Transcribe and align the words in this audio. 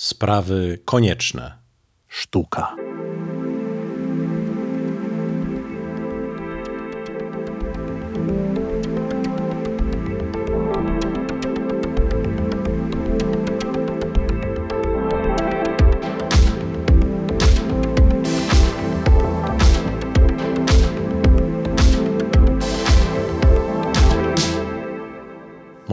Sprawy 0.00 0.78
konieczne. 0.84 1.58
Sztuka. 2.08 2.76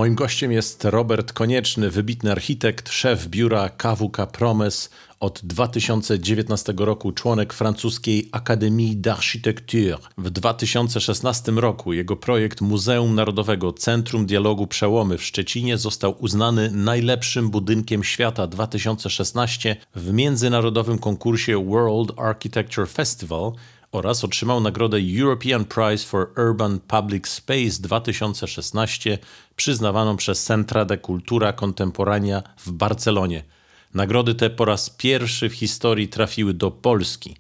Moim 0.08 0.16
gościem 0.16 0.52
jest 0.52 0.86
Robert 0.86 1.34
Konieczny, 1.34 1.90
wybitny 1.90 2.32
architekt, 2.32 2.90
szef 2.90 3.28
biura 3.28 3.70
KWK 3.70 4.28
Promes, 4.32 4.90
od 5.20 5.42
2019 5.44 6.74
roku 6.78 7.12
członek 7.12 7.54
francuskiej 7.54 8.30
Akademii 8.32 8.98
d'Architecture. 8.98 9.98
W 10.18 10.30
2016 10.30 11.52
roku 11.52 11.94
jego 11.94 12.16
projekt 12.16 12.62
Muzeum 12.62 13.16
Narodowego 13.16 13.74
Centrum 13.74 14.26
Dialogu 14.26 14.68
Przełomy 14.68 15.18
w 15.18 15.24
Szczecinie 15.24 15.78
został 15.78 16.16
uznany 16.20 16.72
najlepszym 16.72 17.50
budynkiem 17.50 18.04
świata 18.04 18.48
2016 18.48 19.76
w 19.96 20.14
międzynarodowym 20.14 21.00
konkursie 21.00 21.66
World 21.66 22.20
Architecture 22.20 22.88
Festival 22.88 23.52
oraz 23.92 24.24
otrzymał 24.24 24.62
nagrodę 24.62 24.98
European 25.20 25.66
Prize 25.66 26.06
for 26.06 26.30
Urban 26.50 26.80
Public 26.80 27.28
Space 27.28 27.82
2016 27.82 29.18
przyznawaną 29.56 30.18
przez 30.18 30.44
Centra 30.44 30.86
de 30.86 30.98
Cultura 30.98 31.54
Contemporania 31.54 32.44
w 32.58 32.72
Barcelonie. 32.72 33.44
Nagrody 33.94 34.36
te 34.36 34.50
po 34.50 34.66
raz 34.66 34.90
pierwszy 34.90 35.50
w 35.50 35.54
historii 35.54 36.08
trafiły 36.08 36.54
do 36.54 36.72
Polski. 36.72 37.36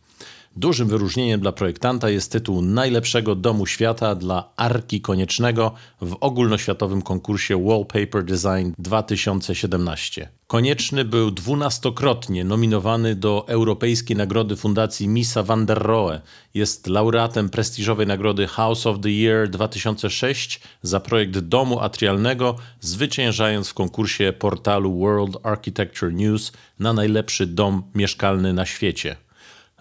Dużym 0.58 0.88
wyróżnieniem 0.88 1.40
dla 1.40 1.52
projektanta 1.52 2.10
jest 2.10 2.32
tytuł 2.32 2.62
najlepszego 2.62 3.36
domu 3.36 3.66
świata 3.66 4.16
dla 4.16 4.50
Arki 4.55 5.02
Koniecznego 5.02 5.72
w 6.02 6.18
ogólnoświatowym 6.20 7.02
konkursie 7.02 7.66
Wallpaper 7.66 8.24
Design 8.24 8.72
2017. 8.80 10.30
Konieczny 10.48 11.05
był 11.05 11.32
dwunastokrotnie 11.32 12.44
nominowany 12.44 13.16
do 13.16 13.46
Europejskiej 13.48 14.18
Nagrody 14.18 14.55
Fundacji 14.55 15.08
Misa 15.08 15.44
van 15.44 15.66
der 15.66 15.77
Rohe. 15.77 16.22
Jest 16.54 16.88
laureatem 16.88 17.49
prestiżowej 17.49 18.08
nagrody 18.08 18.48
House 18.48 18.88
of 18.88 18.99
the 18.99 19.10
Year 19.10 19.49
2006 19.49 20.62
za 20.82 20.99
projekt 20.99 21.40
domu 21.40 21.80
atrialnego, 21.80 22.55
zwyciężając 22.80 23.70
w 23.70 23.74
konkursie 23.74 24.34
portalu 24.40 24.99
World 24.99 25.38
Architecture 25.44 26.14
News 26.14 26.52
na 26.80 26.94
najlepszy 26.94 27.48
dom 27.48 27.84
mieszkalny 27.96 28.54
na 28.54 28.66
świecie. 28.66 29.27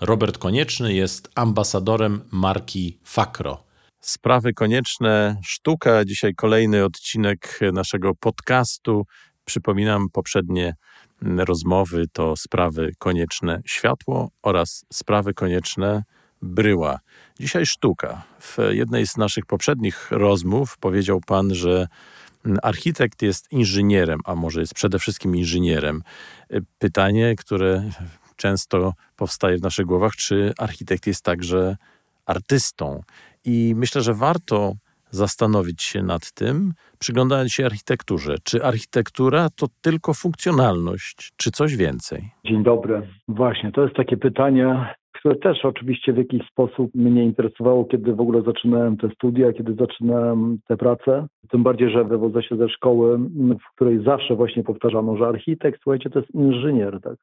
Robert 0.00 0.38
Konieczny 0.38 0.94
jest 0.94 1.30
ambasadorem 1.34 2.20
marki 2.30 2.98
Fakro. 3.04 3.64
Sprawy 4.00 4.52
konieczne, 4.52 5.40
sztuka. 5.44 6.04
Dzisiaj 6.04 6.34
kolejny 6.34 6.84
odcinek 6.84 7.60
naszego 7.72 8.14
podcastu. 8.14 9.06
Przypominam 9.44 10.06
poprzednie 10.12 10.74
rozmowy 11.22 12.04
to 12.12 12.36
sprawy 12.36 12.92
konieczne 12.98 13.60
światło 13.66 14.30
oraz 14.42 14.84
sprawy 14.92 15.34
konieczne 15.34 16.02
bryła. 16.42 16.98
Dzisiaj 17.40 17.66
sztuka. 17.66 18.22
W 18.40 18.56
jednej 18.70 19.06
z 19.06 19.16
naszych 19.16 19.46
poprzednich 19.46 20.10
rozmów 20.10 20.78
powiedział 20.78 21.20
pan, 21.26 21.54
że 21.54 21.88
architekt 22.62 23.22
jest 23.22 23.52
inżynierem, 23.52 24.20
a 24.24 24.34
może 24.34 24.60
jest 24.60 24.74
przede 24.74 24.98
wszystkim 24.98 25.36
inżynierem. 25.36 26.02
Pytanie, 26.78 27.34
które 27.36 27.90
często 28.36 28.92
powstaje 29.16 29.56
w 29.58 29.62
naszych 29.62 29.86
głowach, 29.86 30.12
czy 30.16 30.52
architekt 30.58 31.06
jest 31.06 31.24
także 31.24 31.76
artystą. 32.26 33.00
I 33.44 33.74
myślę, 33.76 34.02
że 34.02 34.14
warto 34.14 34.72
zastanowić 35.10 35.82
się 35.82 36.02
nad 36.02 36.32
tym, 36.32 36.72
przyglądając 36.98 37.52
się 37.52 37.66
architekturze. 37.66 38.34
Czy 38.44 38.64
architektura 38.64 39.48
to 39.56 39.66
tylko 39.80 40.14
funkcjonalność, 40.14 41.32
czy 41.36 41.50
coś 41.50 41.76
więcej? 41.76 42.20
Dzień 42.46 42.62
dobry. 42.62 43.02
Właśnie, 43.28 43.72
to 43.72 43.82
jest 43.82 43.96
takie 43.96 44.16
pytanie, 44.16 44.94
które 45.12 45.36
też 45.36 45.64
oczywiście 45.64 46.12
w 46.12 46.16
jakiś 46.16 46.48
sposób 46.48 46.94
mnie 46.94 47.24
interesowało, 47.24 47.84
kiedy 47.84 48.14
w 48.14 48.20
ogóle 48.20 48.42
zaczynałem 48.42 48.96
te 48.96 49.10
studia, 49.10 49.52
kiedy 49.52 49.74
zaczynałem 49.74 50.58
tę 50.68 50.76
pracę. 50.76 51.26
Tym 51.50 51.62
bardziej, 51.62 51.90
że 51.90 52.04
wywodzę 52.04 52.42
się 52.42 52.56
ze 52.56 52.68
szkoły, 52.68 53.18
w 53.38 53.74
której 53.74 54.04
zawsze 54.04 54.36
właśnie 54.36 54.62
powtarzano, 54.62 55.16
że 55.16 55.26
architekt, 55.26 55.80
słuchajcie, 55.82 56.10
to 56.10 56.18
jest 56.18 56.34
inżynier, 56.34 57.00
tak? 57.02 57.16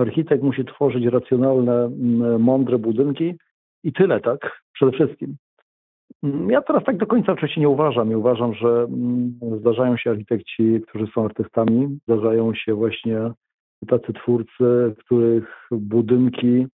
Architekt 0.00 0.42
musi 0.42 0.64
tworzyć 0.64 1.04
racjonalne, 1.04 1.90
mądre 2.38 2.78
budynki 2.78 3.34
i 3.84 3.92
tyle, 3.92 4.20
tak? 4.20 4.62
Przede 4.72 4.92
wszystkim. 4.92 5.36
Ja 6.48 6.62
teraz 6.62 6.84
tak 6.84 6.96
do 6.96 7.06
końca 7.06 7.32
oczywiście 7.32 7.60
nie 7.60 7.68
uważam. 7.68 8.08
Nie 8.08 8.18
uważam, 8.18 8.54
że 8.54 8.86
zdarzają 9.58 9.96
się 9.96 10.10
architekci, 10.10 10.80
którzy 10.88 11.06
są 11.14 11.24
artystami, 11.24 11.98
zdarzają 12.02 12.54
się 12.54 12.74
właśnie 12.74 13.30
tacy 13.88 14.12
twórcy, 14.12 14.94
których 14.98 15.68
budynki 15.70 16.66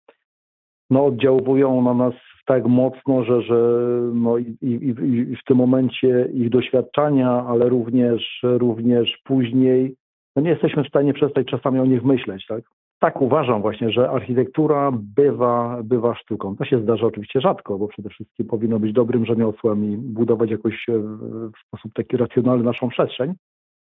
no, 0.90 1.06
oddziałują 1.06 1.81
na 1.81 1.94
nas 1.94 2.13
tak 2.46 2.66
mocno, 2.66 3.24
że, 3.24 3.42
że 3.42 3.80
no 4.13 4.38
i, 4.38 4.57
i, 4.62 4.74
i 5.31 5.36
w 5.36 5.44
tym 5.47 5.57
momencie 5.57 6.30
ich 6.34 6.50
doświadczenia, 6.50 7.46
ale 7.47 7.69
również, 7.69 8.40
również 8.44 9.18
później 9.24 9.96
no 10.36 10.42
nie 10.42 10.50
jesteśmy 10.50 10.84
w 10.84 10.88
stanie 10.88 11.13
przestać 11.13 11.47
czasami 11.47 11.80
o 11.80 11.86
nich 11.86 12.03
myśleć, 12.03 12.46
tak? 12.47 12.63
Tak 13.05 13.21
uważam 13.21 13.61
właśnie, 13.61 13.89
że 13.91 14.09
architektura 14.09 14.91
bywa, 14.93 15.83
bywa 15.83 16.16
sztuką. 16.16 16.55
To 16.55 16.66
się 16.66 16.79
zdarza 16.79 17.07
oczywiście 17.07 17.41
rzadko, 17.41 17.77
bo 17.77 17.88
przede 17.88 18.09
wszystkim 18.09 18.47
powinno 18.47 18.79
być 18.79 18.93
dobrym 18.93 19.25
rzemiosłem 19.25 19.85
i 19.85 19.97
budować 19.97 20.51
jakoś 20.51 20.89
e, 20.89 20.97
w 21.49 21.67
sposób 21.67 21.94
taki 21.94 22.17
racjonalny 22.17 22.63
naszą 22.63 22.89
przestrzeń, 22.89 23.33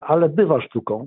ale 0.01 0.29
bywa 0.29 0.61
sztuką. 0.61 1.07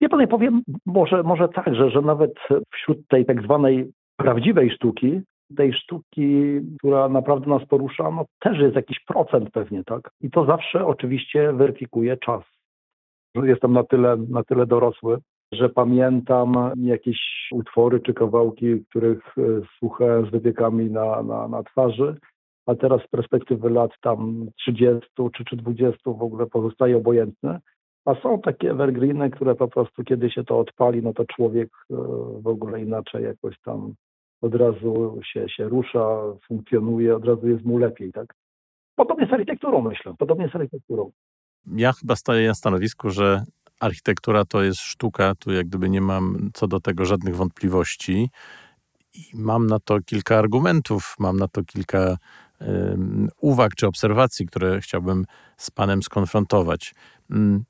Ja 0.00 0.08
panu 0.08 0.28
powiem 0.28 0.62
może, 0.86 1.22
może 1.22 1.48
tak, 1.48 1.74
że, 1.74 1.90
że 1.90 2.00
nawet 2.00 2.34
wśród 2.74 3.08
tej 3.08 3.26
tak 3.26 3.42
zwanej 3.42 3.92
prawdziwej 4.16 4.70
sztuki, 4.70 5.20
tej 5.56 5.72
sztuki, 5.72 6.60
która 6.78 7.08
naprawdę 7.08 7.50
nas 7.50 7.64
porusza, 7.68 8.10
no 8.10 8.24
też 8.40 8.58
jest 8.58 8.76
jakiś 8.76 9.00
procent 9.00 9.50
pewnie, 9.50 9.84
tak? 9.84 10.10
I 10.20 10.30
to 10.30 10.44
zawsze 10.44 10.86
oczywiście 10.86 11.52
weryfikuje 11.52 12.16
czas. 12.16 12.42
Jestem 13.34 13.72
na 13.72 13.84
tyle, 13.84 14.16
na 14.28 14.44
tyle 14.44 14.66
dorosły, 14.66 15.18
że 15.52 15.68
pamiętam 15.68 16.72
jakieś 16.76 17.18
utwory 17.52 18.00
czy 18.00 18.14
kawałki, 18.14 18.84
których 18.90 19.38
e, 19.38 19.42
słuchałem 19.78 20.26
z 20.26 20.30
wypiekami 20.30 20.90
na, 20.90 21.22
na, 21.22 21.48
na 21.48 21.62
twarzy, 21.62 22.16
a 22.66 22.74
teraz 22.74 23.02
z 23.02 23.08
perspektywy 23.08 23.70
lat 23.70 23.90
tam 24.02 24.46
30 24.58 25.00
czy, 25.36 25.44
czy 25.44 25.56
20 25.56 25.98
w 26.06 26.22
ogóle 26.22 26.46
pozostaje 26.46 26.96
obojętne. 26.96 27.60
A 28.04 28.14
są 28.14 28.40
takie 28.40 28.70
evergreeny, 28.70 29.30
które 29.30 29.54
po 29.54 29.68
prostu 29.68 30.04
kiedy 30.04 30.30
się 30.30 30.44
to 30.44 30.58
odpali, 30.58 31.02
no 31.02 31.12
to 31.12 31.24
człowiek 31.24 31.68
e, 31.90 31.94
w 32.42 32.46
ogóle 32.46 32.82
inaczej 32.82 33.24
jakoś 33.24 33.60
tam 33.64 33.94
od 34.42 34.54
razu 34.54 35.20
się, 35.32 35.48
się 35.48 35.68
rusza, 35.68 36.18
funkcjonuje, 36.48 37.16
od 37.16 37.24
razu 37.24 37.48
jest 37.48 37.64
mu 37.64 37.78
lepiej, 37.78 38.12
tak? 38.12 38.34
Podobnie 38.96 39.26
z 39.26 39.32
architekturą 39.32 39.80
myślę, 39.80 40.14
podobnie 40.18 40.48
z 40.48 40.54
architekturą. 40.54 41.10
Ja 41.66 41.92
chyba 41.92 42.16
staję 42.16 42.48
na 42.48 42.54
stanowisku, 42.54 43.10
że 43.10 43.44
architektura 43.82 44.44
to 44.44 44.62
jest 44.62 44.80
sztuka, 44.80 45.34
tu 45.34 45.52
jak 45.52 45.66
gdyby 45.66 45.90
nie 45.90 46.00
mam 46.00 46.50
co 46.54 46.66
do 46.66 46.80
tego 46.80 47.04
żadnych 47.04 47.36
wątpliwości. 47.36 48.30
I 49.14 49.30
mam 49.34 49.66
na 49.66 49.78
to 49.78 50.00
kilka 50.00 50.38
argumentów, 50.38 51.14
mam 51.18 51.36
na 51.36 51.48
to 51.48 51.64
kilka 51.64 52.16
y, 52.62 52.66
uwag 53.40 53.74
czy 53.74 53.86
obserwacji, 53.86 54.46
które 54.46 54.80
chciałbym 54.80 55.24
z 55.56 55.70
Panem 55.70 56.02
skonfrontować. 56.02 56.94
Mm, 57.30 57.64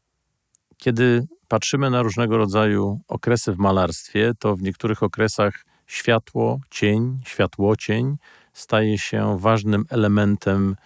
kiedy 0.77 1.27
patrzymy 1.49 1.91
na 1.91 2.03
różnego 2.03 2.37
rodzaju 2.37 3.01
okresy 3.09 3.53
w 3.53 3.59
malarstwie, 3.59 4.33
to 4.39 4.57
w 4.57 4.63
niektórych 4.63 5.03
okresach 5.03 5.65
światło, 5.87 6.61
cień, 6.71 7.21
światłocień 7.27 8.17
staje 8.53 8.99
się 8.99 9.39
ważnym 9.39 9.85
elementem 9.89 10.77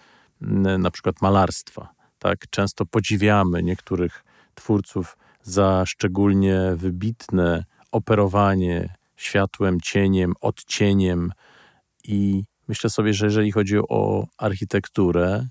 mm, 0.41 0.81
na 0.81 0.91
przykład 0.91 1.21
malarstwa. 1.21 1.89
Tak? 2.19 2.39
Często 2.49 2.85
podziwiamy 2.85 3.63
niektórych 3.63 4.23
twórców 4.57 5.17
za 5.41 5.83
szczególnie 5.85 6.59
wybitne 6.75 7.65
operowanie 7.91 8.95
światłem, 9.15 9.81
cieniem, 9.81 10.33
odcieniem. 10.41 11.31
I 12.03 12.43
myślę 12.67 12.89
sobie, 12.89 13.13
że 13.13 13.25
jeżeli 13.25 13.51
chodzi 13.51 13.77
o 13.77 14.27
architekturę, 14.37 15.47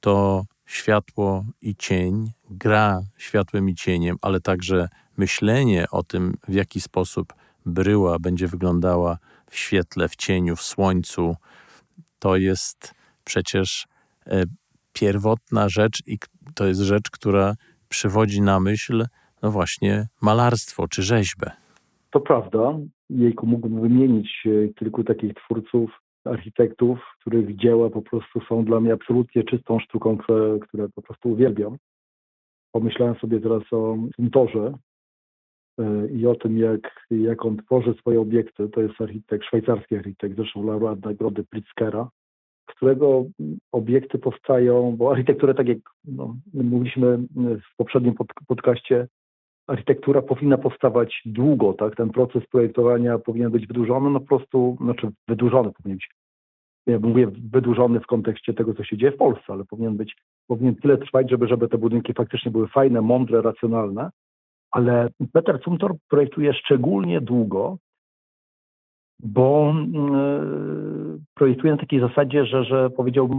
to 0.00 0.44
światło 0.66 1.44
i 1.60 1.76
cień, 1.76 2.32
gra 2.50 3.02
światłem 3.16 3.68
i 3.68 3.74
cieniem, 3.74 4.16
ale 4.22 4.40
także 4.40 4.88
myślenie 5.16 5.86
o 5.90 6.02
tym, 6.02 6.34
w 6.48 6.54
jaki 6.54 6.80
sposób 6.80 7.34
bryła 7.66 8.18
będzie 8.18 8.48
wyglądała 8.48 9.18
w 9.50 9.56
świetle, 9.56 10.08
w 10.08 10.16
cieniu, 10.16 10.56
w 10.56 10.62
słońcu, 10.62 11.36
to 12.18 12.36
jest 12.36 12.94
przecież 13.24 13.86
e, 14.26 14.44
pierwotna 14.92 15.68
rzecz 15.68 16.02
i 16.06 16.18
to 16.54 16.66
jest 16.66 16.80
rzecz, 16.80 17.10
która 17.10 17.54
przywodzi 17.94 18.42
na 18.42 18.60
myśl, 18.60 19.04
no 19.42 19.50
właśnie, 19.50 20.06
malarstwo 20.22 20.88
czy 20.88 21.02
rzeźbę. 21.02 21.50
to 22.10 22.20
prawda. 22.20 22.78
Jejku 23.10 23.46
mógłbym 23.46 23.80
wymienić 23.80 24.46
e, 24.46 24.68
kilku 24.68 25.04
takich 25.04 25.34
twórców, 25.34 25.90
architektów, 26.24 26.98
których 27.20 27.56
dzieła 27.56 27.90
po 27.90 28.02
prostu 28.02 28.40
są 28.48 28.64
dla 28.64 28.80
mnie 28.80 28.92
absolutnie 28.92 29.44
czystą 29.44 29.78
sztuką, 29.78 30.18
które, 30.60 30.88
po 30.94 31.02
prostu 31.02 31.28
uwielbiam. 31.28 31.76
Pomyślałem 32.72 33.14
sobie 33.14 33.40
teraz 33.40 33.62
o 33.72 33.96
Suntorze 34.16 34.74
e, 35.78 36.08
i 36.08 36.26
o 36.26 36.34
tym, 36.34 36.58
jak, 36.58 37.06
jak 37.10 37.44
on 37.44 37.56
tworzy 37.56 37.94
swoje 37.94 38.20
obiekty. 38.20 38.68
To 38.68 38.80
jest 38.80 39.00
architekt, 39.00 39.44
szwajcarski 39.44 39.96
architekt, 39.96 40.36
zresztą 40.36 40.66
laureat 40.66 41.04
nagrody 41.04 41.44
Pritzkera, 41.44 42.08
którego 42.66 43.24
obiekty 43.72 44.18
powstają, 44.18 44.96
bo 44.96 45.10
architekturę, 45.10 45.54
tak 45.54 45.68
jak 45.68 45.78
no, 46.04 46.36
mówiliśmy 46.54 47.18
w 47.36 47.76
poprzednim 47.76 48.14
pod, 48.14 48.26
podcaście, 48.46 49.08
architektura 49.66 50.22
powinna 50.22 50.58
powstawać 50.58 51.22
długo, 51.26 51.72
tak? 51.72 51.96
Ten 51.96 52.10
proces 52.10 52.42
projektowania 52.46 53.18
powinien 53.18 53.50
być 53.50 53.66
wydłużony, 53.66 54.10
no 54.10 54.20
po 54.20 54.26
prostu, 54.26 54.76
znaczy 54.80 55.08
wydłużony 55.28 55.72
powinien 55.72 55.96
być. 55.96 56.08
Ja 56.86 56.98
mówię 56.98 57.26
wydłużony 57.52 58.00
w 58.00 58.06
kontekście 58.06 58.54
tego, 58.54 58.74
co 58.74 58.84
się 58.84 58.96
dzieje 58.96 59.12
w 59.12 59.16
Polsce, 59.16 59.44
ale 59.52 59.64
powinien 59.64 59.96
być, 59.96 60.16
powinien 60.46 60.76
tyle 60.76 60.98
trwać, 60.98 61.30
żeby, 61.30 61.48
żeby 61.48 61.68
te 61.68 61.78
budynki 61.78 62.12
faktycznie 62.12 62.50
były 62.50 62.68
fajne, 62.68 63.00
mądre, 63.00 63.42
racjonalne. 63.42 64.10
Ale 64.70 65.08
Peter 65.32 65.60
Zumthor 65.64 65.94
projektuje 66.08 66.54
szczególnie 66.54 67.20
długo, 67.20 67.78
bo 69.24 69.74
yy, 69.92 71.20
projektuje 71.34 71.72
na 71.72 71.78
takiej 71.78 72.00
zasadzie, 72.00 72.46
że, 72.46 72.64
że 72.64 72.90
powiedział, 72.90 73.30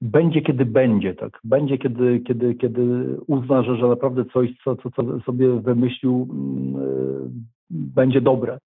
będzie 0.00 0.42
kiedy 0.42 0.64
będzie, 0.66 1.14
tak. 1.14 1.40
Będzie 1.44 1.78
kiedy, 1.78 2.20
kiedy, 2.20 2.54
kiedy 2.54 3.16
uzna, 3.26 3.62
że, 3.62 3.76
że 3.76 3.88
naprawdę 3.88 4.24
coś, 4.24 4.50
co, 4.64 4.76
co, 4.76 4.90
co 4.90 5.20
sobie 5.20 5.60
wymyślił, 5.60 6.28
yy, 6.78 7.30
będzie 7.70 8.20
dobre. 8.20 8.58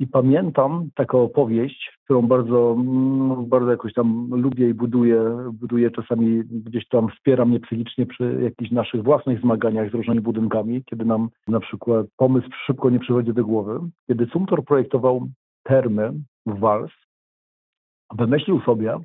I 0.00 0.06
pamiętam 0.06 0.90
taką 0.94 1.22
opowieść, 1.22 1.98
którą 2.04 2.22
bardzo, 2.22 2.76
mm, 2.78 3.46
bardzo 3.46 3.70
jakoś 3.70 3.92
tam 3.92 4.28
lubię 4.30 4.68
i 4.68 4.74
buduję, 4.74 5.22
buduję 5.52 5.90
czasami 5.90 6.44
gdzieś 6.44 6.88
tam 6.88 7.08
wspiera 7.08 7.44
mnie 7.44 7.60
psychicznie 7.60 8.06
przy 8.06 8.40
jakichś 8.42 8.70
naszych 8.70 9.02
własnych 9.02 9.40
zmaganiach 9.40 9.90
z 9.90 9.94
różnymi 9.94 10.20
budynkami, 10.20 10.84
kiedy 10.84 11.04
nam 11.04 11.28
na 11.48 11.60
przykład 11.60 12.06
pomysł 12.16 12.48
szybko 12.66 12.90
nie 12.90 12.98
przychodzi 12.98 13.32
do 13.32 13.44
głowy. 13.44 13.80
Kiedy 14.06 14.26
Sumtor 14.26 14.64
projektował 14.64 15.28
termy 15.62 16.12
w 16.46 16.58
Wals, 16.58 16.92
wymyślił 18.14 18.60
sobie, 18.60 18.98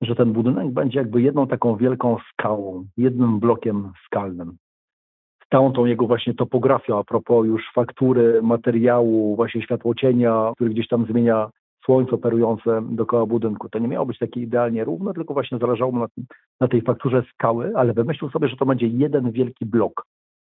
że 0.00 0.14
ten 0.14 0.32
budynek 0.32 0.70
będzie 0.70 0.98
jakby 0.98 1.22
jedną 1.22 1.46
taką 1.46 1.76
wielką 1.76 2.16
skałą, 2.32 2.86
jednym 2.96 3.40
blokiem 3.40 3.92
skalnym. 4.06 4.56
Całą 5.52 5.72
tą 5.72 5.84
jego 5.84 6.06
właśnie 6.06 6.34
topografią, 6.34 6.98
a 6.98 7.04
propos 7.04 7.46
już 7.46 7.62
faktury, 7.74 8.42
materiału, 8.42 9.36
właśnie 9.36 9.62
światłocienia, 9.62 10.52
który 10.56 10.70
gdzieś 10.70 10.88
tam 10.88 11.06
zmienia 11.06 11.50
słońce 11.88 12.12
operujące 12.12 12.82
dookoła 12.90 13.26
budynku. 13.26 13.68
To 13.68 13.78
nie 13.78 13.88
miało 13.88 14.06
być 14.06 14.18
takie 14.18 14.40
idealnie 14.40 14.84
równe, 14.84 15.14
tylko 15.14 15.34
właśnie 15.34 15.58
zależało 15.58 15.92
mu 15.92 15.98
na, 15.98 16.06
na 16.60 16.68
tej 16.68 16.82
fakturze 16.82 17.22
skały, 17.34 17.72
ale 17.76 17.92
wymyślił 17.92 18.30
sobie, 18.30 18.48
że 18.48 18.56
to 18.56 18.66
będzie 18.66 18.86
jeden 18.86 19.30
wielki 19.30 19.66
blok 19.66 20.06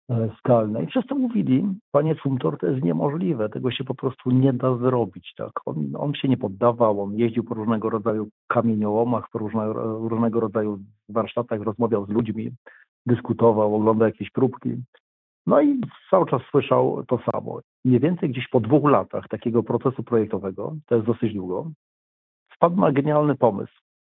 e, 0.10 0.30
skalny. 0.38 0.84
I 0.84 0.88
wszyscy 0.88 1.16
mówili, 1.16 1.68
panie 1.92 2.16
Sumtor, 2.16 2.58
to 2.58 2.68
jest 2.68 2.84
niemożliwe, 2.84 3.50
tego 3.50 3.72
się 3.72 3.84
po 3.84 3.96
prostu 3.96 4.32
nie 4.32 4.54
da 4.54 4.78
zrobić. 4.78 5.34
Tak? 5.38 5.52
On, 5.66 5.76
on 5.98 6.14
się 6.14 6.28
nie 6.28 6.38
poddawał, 6.38 7.02
on 7.02 7.16
jeździł 7.16 7.44
po 7.44 7.54
różnego 7.54 7.90
rodzaju 7.90 8.28
kamieniołomach, 8.48 9.30
po 9.32 9.40
różne, 9.40 9.74
różnego 10.10 10.40
rodzaju 10.40 10.80
warsztatach, 11.10 11.62
rozmawiał 11.62 12.06
z 12.06 12.10
ludźmi, 12.10 12.52
dyskutował, 13.06 13.76
oglądał 13.76 14.08
jakieś 14.08 14.30
próbki. 14.30 14.76
No 15.48 15.62
i 15.62 15.82
cały 16.10 16.26
czas 16.26 16.42
słyszał 16.52 17.04
to 17.08 17.20
samo. 17.32 17.60
Mniej 17.86 18.00
więcej 18.00 18.30
gdzieś 18.30 18.48
po 18.48 18.60
dwóch 18.60 18.92
latach 18.92 19.28
takiego 19.28 19.64
procesu 19.64 20.04
projektowego, 20.04 20.76
to 20.86 20.96
jest 20.96 21.08
dosyć 21.08 21.34
długo, 21.34 21.72
wpadł 22.56 22.82
na 22.82 22.92
genialny 22.92 23.36
pomysł. 23.36 23.74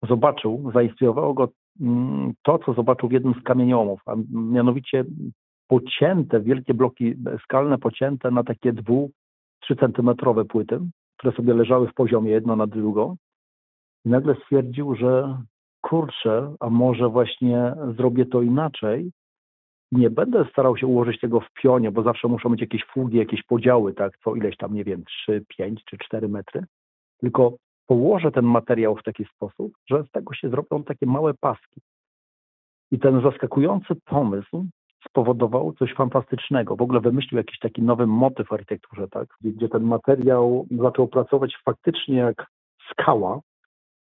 Zobaczył, 0.09 0.71
zainspirowało 0.75 1.35
go 1.35 1.49
mm, 1.81 2.33
to, 2.43 2.59
co 2.59 2.75
zobaczył 2.75 3.09
w 3.09 3.13
jednym 3.13 3.35
z 3.35 3.43
kamieniołomów, 3.43 4.01
a 4.07 4.15
mianowicie 4.31 5.05
pocięte, 5.69 6.41
wielkie 6.41 6.75
bloki 6.75 7.15
skalne 7.45 7.79
pocięte 7.79 8.31
na 8.31 8.45
takie 8.45 8.73
dwu, 8.73 9.11
trzy 9.61 9.77
centymetrowe 9.77 10.45
płyty, 10.45 10.81
które 11.17 11.37
sobie 11.37 11.55
leżały 11.55 11.89
w 11.89 11.95
poziomie 11.95 12.31
jedno 12.31 12.57
na 12.57 12.67
drugą. 12.67 13.17
I 14.05 14.09
nagle 14.09 14.35
stwierdził, 14.35 14.95
że 14.95 15.39
kurczę, 15.85 16.55
a 16.61 16.71
może 16.71 17.09
właśnie 17.09 17.75
zrobię 17.97 18.27
to 18.27 18.43
inaczej. 18.43 19.13
Nie 19.93 20.11
będę 20.11 20.45
starał 20.51 20.77
się 20.77 20.87
ułożyć 20.87 21.21
tego 21.21 21.41
w 21.41 21.53
pionie, 21.63 21.91
bo 21.91 22.03
zawsze 22.03 22.29
muszą 22.29 22.49
być 22.49 22.61
jakieś 22.61 22.85
fugi, 22.85 23.19
jakieś 23.19 23.43
podziały, 23.43 23.95
tak, 23.95 24.19
co 24.25 24.35
ileś 24.35 24.57
tam, 24.57 24.75
nie 24.75 24.85
wiem, 24.85 25.05
3, 25.05 25.45
5 25.49 25.85
czy 25.85 25.99
4 25.99 26.29
metry. 26.29 26.65
Tylko 27.21 27.57
położę 27.87 28.33
ten 28.33 28.45
materiał 28.45 28.97
w 28.97 29.03
taki 29.03 29.25
sposób, 29.25 29.73
że 29.91 30.05
z 30.05 30.11
tego 30.11 30.35
się 30.35 30.49
zrobią 30.49 30.85
takie 30.85 31.07
małe 31.07 31.35
paski. 31.35 31.81
I 32.91 32.99
ten 32.99 33.23
zaskakujący 33.23 33.95
pomysł 34.05 34.67
spowodował 35.09 35.73
coś 35.73 35.95
fantastycznego. 35.95 36.77
W 36.77 36.83
ogóle 36.83 37.01
wymyślił 37.01 37.39
jakiś 37.39 37.59
taki 37.59 37.83
nowy 37.83 38.07
motyw 38.07 38.49
w 38.49 38.53
architekturze, 38.53 39.09
tak? 39.09 39.29
gdzie, 39.41 39.53
gdzie 39.53 39.69
ten 39.69 39.83
materiał 39.83 40.67
zaczął 40.71 41.09
pracować 41.09 41.57
faktycznie 41.65 42.17
jak 42.17 42.47
skała, 42.91 43.41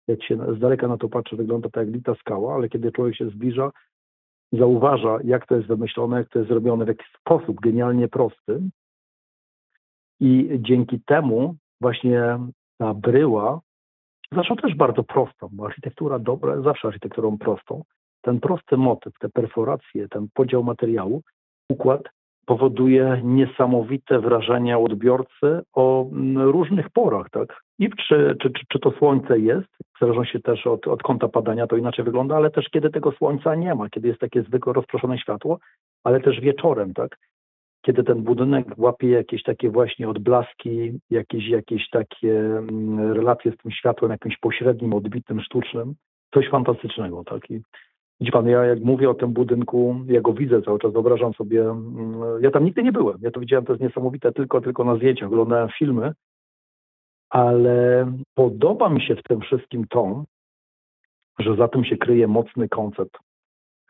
jak 0.08 0.22
się 0.24 0.54
z 0.56 0.58
daleka 0.58 0.88
na 0.88 0.96
to 0.96 1.08
patrzy, 1.08 1.36
wygląda 1.36 1.68
to 1.70 1.80
jak 1.80 1.88
lita 1.88 2.14
skała, 2.14 2.54
ale 2.54 2.68
kiedy 2.68 2.92
człowiek 2.92 3.16
się 3.16 3.30
zbliża, 3.30 3.70
zauważa, 4.52 5.18
jak 5.24 5.46
to 5.46 5.56
jest 5.56 5.68
wymyślone, 5.68 6.18
jak 6.18 6.28
to 6.28 6.38
jest 6.38 6.48
zrobione 6.50 6.84
w 6.84 6.88
jakiś 6.88 7.06
sposób 7.20 7.60
genialnie 7.60 8.08
prosty. 8.08 8.60
I 10.20 10.48
dzięki 10.60 11.00
temu 11.00 11.56
właśnie 11.80 12.38
ta 12.78 12.94
bryła, 12.94 13.60
zresztą 14.32 14.56
też 14.56 14.74
bardzo 14.74 15.04
prostą, 15.04 15.48
bo 15.52 15.66
architektura 15.66 16.18
dobra 16.18 16.52
jest 16.52 16.64
zawsze 16.64 16.88
architekturą 16.88 17.38
prostą. 17.38 17.84
Ten 18.20 18.40
prosty 18.40 18.76
motyw, 18.76 19.12
te 19.18 19.28
perforacje, 19.28 20.08
ten 20.08 20.28
podział 20.34 20.64
materiału, 20.64 21.22
układ 21.68 22.02
powoduje 22.48 23.20
niesamowite 23.24 24.18
wrażenia 24.20 24.78
odbiorcy 24.78 25.60
o 25.74 26.06
mm, 26.12 26.48
różnych 26.48 26.90
porach, 26.90 27.30
tak? 27.30 27.60
I 27.78 27.90
czy, 27.90 28.36
czy, 28.42 28.50
czy 28.68 28.78
to 28.78 28.90
słońce 28.90 29.38
jest, 29.38 29.68
w 29.96 30.00
zależności 30.00 30.42
też 30.42 30.66
od, 30.66 30.88
od 30.88 31.02
kąta 31.02 31.28
padania, 31.28 31.66
to 31.66 31.76
inaczej 31.76 32.04
wygląda, 32.04 32.36
ale 32.36 32.50
też 32.50 32.68
kiedy 32.68 32.90
tego 32.90 33.12
słońca 33.12 33.54
nie 33.54 33.74
ma, 33.74 33.88
kiedy 33.88 34.08
jest 34.08 34.20
takie 34.20 34.42
zwykłe 34.42 34.72
rozproszone 34.72 35.18
światło, 35.18 35.58
ale 36.04 36.20
też 36.20 36.40
wieczorem, 36.40 36.94
tak? 36.94 37.16
Kiedy 37.82 38.04
ten 38.04 38.22
budynek 38.22 38.66
łapie 38.76 39.08
jakieś 39.08 39.42
takie 39.42 39.70
właśnie 39.70 40.08
odblaski, 40.08 41.00
jakieś, 41.10 41.48
jakieś 41.48 41.90
takie 41.90 42.40
mm, 42.40 43.12
relacje 43.12 43.52
z 43.52 43.56
tym 43.56 43.70
światłem, 43.70 44.10
jakimś 44.10 44.36
pośrednim, 44.38 44.94
odbitym, 44.94 45.40
sztucznym, 45.40 45.94
coś 46.34 46.50
fantastycznego, 46.50 47.24
tak? 47.24 47.50
I 47.50 47.60
Widzi 48.20 48.32
pan, 48.32 48.46
ja 48.46 48.64
jak 48.64 48.80
mówię 48.80 49.10
o 49.10 49.14
tym 49.14 49.32
budynku, 49.32 49.96
ja 50.06 50.20
go 50.20 50.32
widzę 50.32 50.62
cały 50.62 50.78
czas, 50.78 50.92
wyobrażam 50.92 51.34
sobie, 51.34 51.62
mm, 51.62 52.42
ja 52.42 52.50
tam 52.50 52.64
nigdy 52.64 52.82
nie 52.82 52.92
byłem, 52.92 53.18
ja 53.20 53.30
to 53.30 53.40
widziałem, 53.40 53.64
to 53.64 53.72
jest 53.72 53.82
niesamowite 53.82 54.32
tylko, 54.32 54.60
tylko 54.60 54.84
na 54.84 54.96
zdjęciach, 54.96 55.28
oglądałem 55.28 55.68
filmy, 55.78 56.12
ale 57.30 58.06
podoba 58.34 58.88
mi 58.88 59.02
się 59.02 59.16
w 59.16 59.22
tym 59.22 59.40
wszystkim 59.40 59.86
to, 59.90 60.24
że 61.38 61.56
za 61.56 61.68
tym 61.68 61.84
się 61.84 61.96
kryje 61.96 62.28
mocny 62.28 62.68
koncept, 62.68 63.16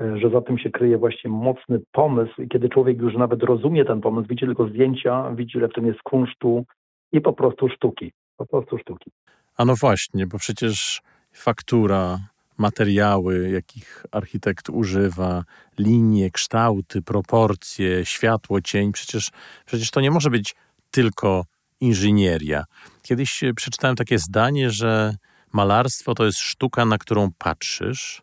e, 0.00 0.18
że 0.18 0.30
za 0.30 0.40
tym 0.40 0.58
się 0.58 0.70
kryje 0.70 0.99
właśnie 0.99 1.30
mocny 1.30 1.80
pomysł 1.92 2.42
i 2.42 2.49
kiedy 2.49 2.68
człowiek 2.68 2.99
już 2.99 3.14
nawet 3.14 3.42
rozumie 3.42 3.85
ten 3.85 4.00
pomysł, 4.00 4.28
widzi 4.28 4.47
tylko 4.47 4.68
zdjęcia, 4.68 5.30
widzi, 5.35 5.58
ile 5.58 5.68
w 5.68 5.73
tym 5.73 5.87
jest 5.87 6.02
kunsztu 6.02 6.64
i 7.12 7.20
po 7.20 7.32
prostu 7.32 7.68
sztuki, 7.68 8.12
po 8.37 8.47
prostu 8.47 8.78
sztuki. 8.78 9.11
A 9.56 9.64
no 9.64 9.75
właśnie, 9.80 10.26
bo 10.26 10.38
przecież 10.38 11.02
faktura, 11.32 12.18
materiały, 12.59 13.50
jakich 13.50 14.07
architekt 14.12 14.71
używa, 14.71 15.45
linie, 15.79 16.31
kształty, 16.31 17.03
proporcje, 17.03 18.05
światło, 18.07 18.61
cień. 18.61 18.93
Przecież, 18.93 19.31
przecież 19.67 19.91
to 19.91 20.00
nie 20.00 20.11
może 20.11 20.31
być 20.31 20.55
tylko 20.91 21.45
inżynieria. 21.81 22.65
Kiedyś 23.03 23.45
przeczytałem 23.57 23.97
takie 23.97 24.19
zdanie, 24.19 24.71
że 24.71 25.15
malarstwo 25.53 26.15
to 26.15 26.25
jest 26.25 26.38
sztuka, 26.38 26.85
na 26.85 26.99
którą 26.99 27.31
patrzysz, 27.38 28.23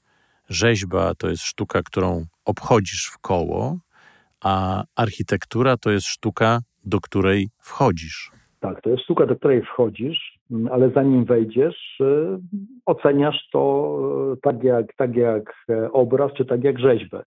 rzeźba 0.50 1.16
to 1.16 1.30
jest 1.30 1.44
sztuka, 1.44 1.84
którą 1.84 2.26
obchodzisz 2.46 3.06
w 3.06 3.18
koło, 3.18 3.78
a 4.44 4.84
architektura 4.96 5.78
to 5.78 5.92
jest 5.92 6.08
sztuka, 6.08 6.60
do 6.84 7.02
której 7.02 7.50
wchodzisz. 7.60 8.32
Tak, 8.60 8.82
to 8.82 8.90
jest 8.90 9.04
sztuka, 9.04 9.26
do 9.26 9.36
której 9.36 9.62
wchodzisz, 9.62 10.35
ale 10.72 10.90
zanim 10.90 11.26
wejdziesz, 11.26 12.00
y, 12.02 12.40
oceniasz 12.86 13.50
to 13.52 14.32
y, 14.34 14.38
tak 14.42 14.64
jak, 14.64 14.96
tak 14.96 15.16
jak 15.16 15.56
e, 15.70 15.92
obraz, 15.92 16.34
czy 16.34 16.46
tak 16.46 16.64
jak 16.64 16.80
rzeźbę. 16.80 17.24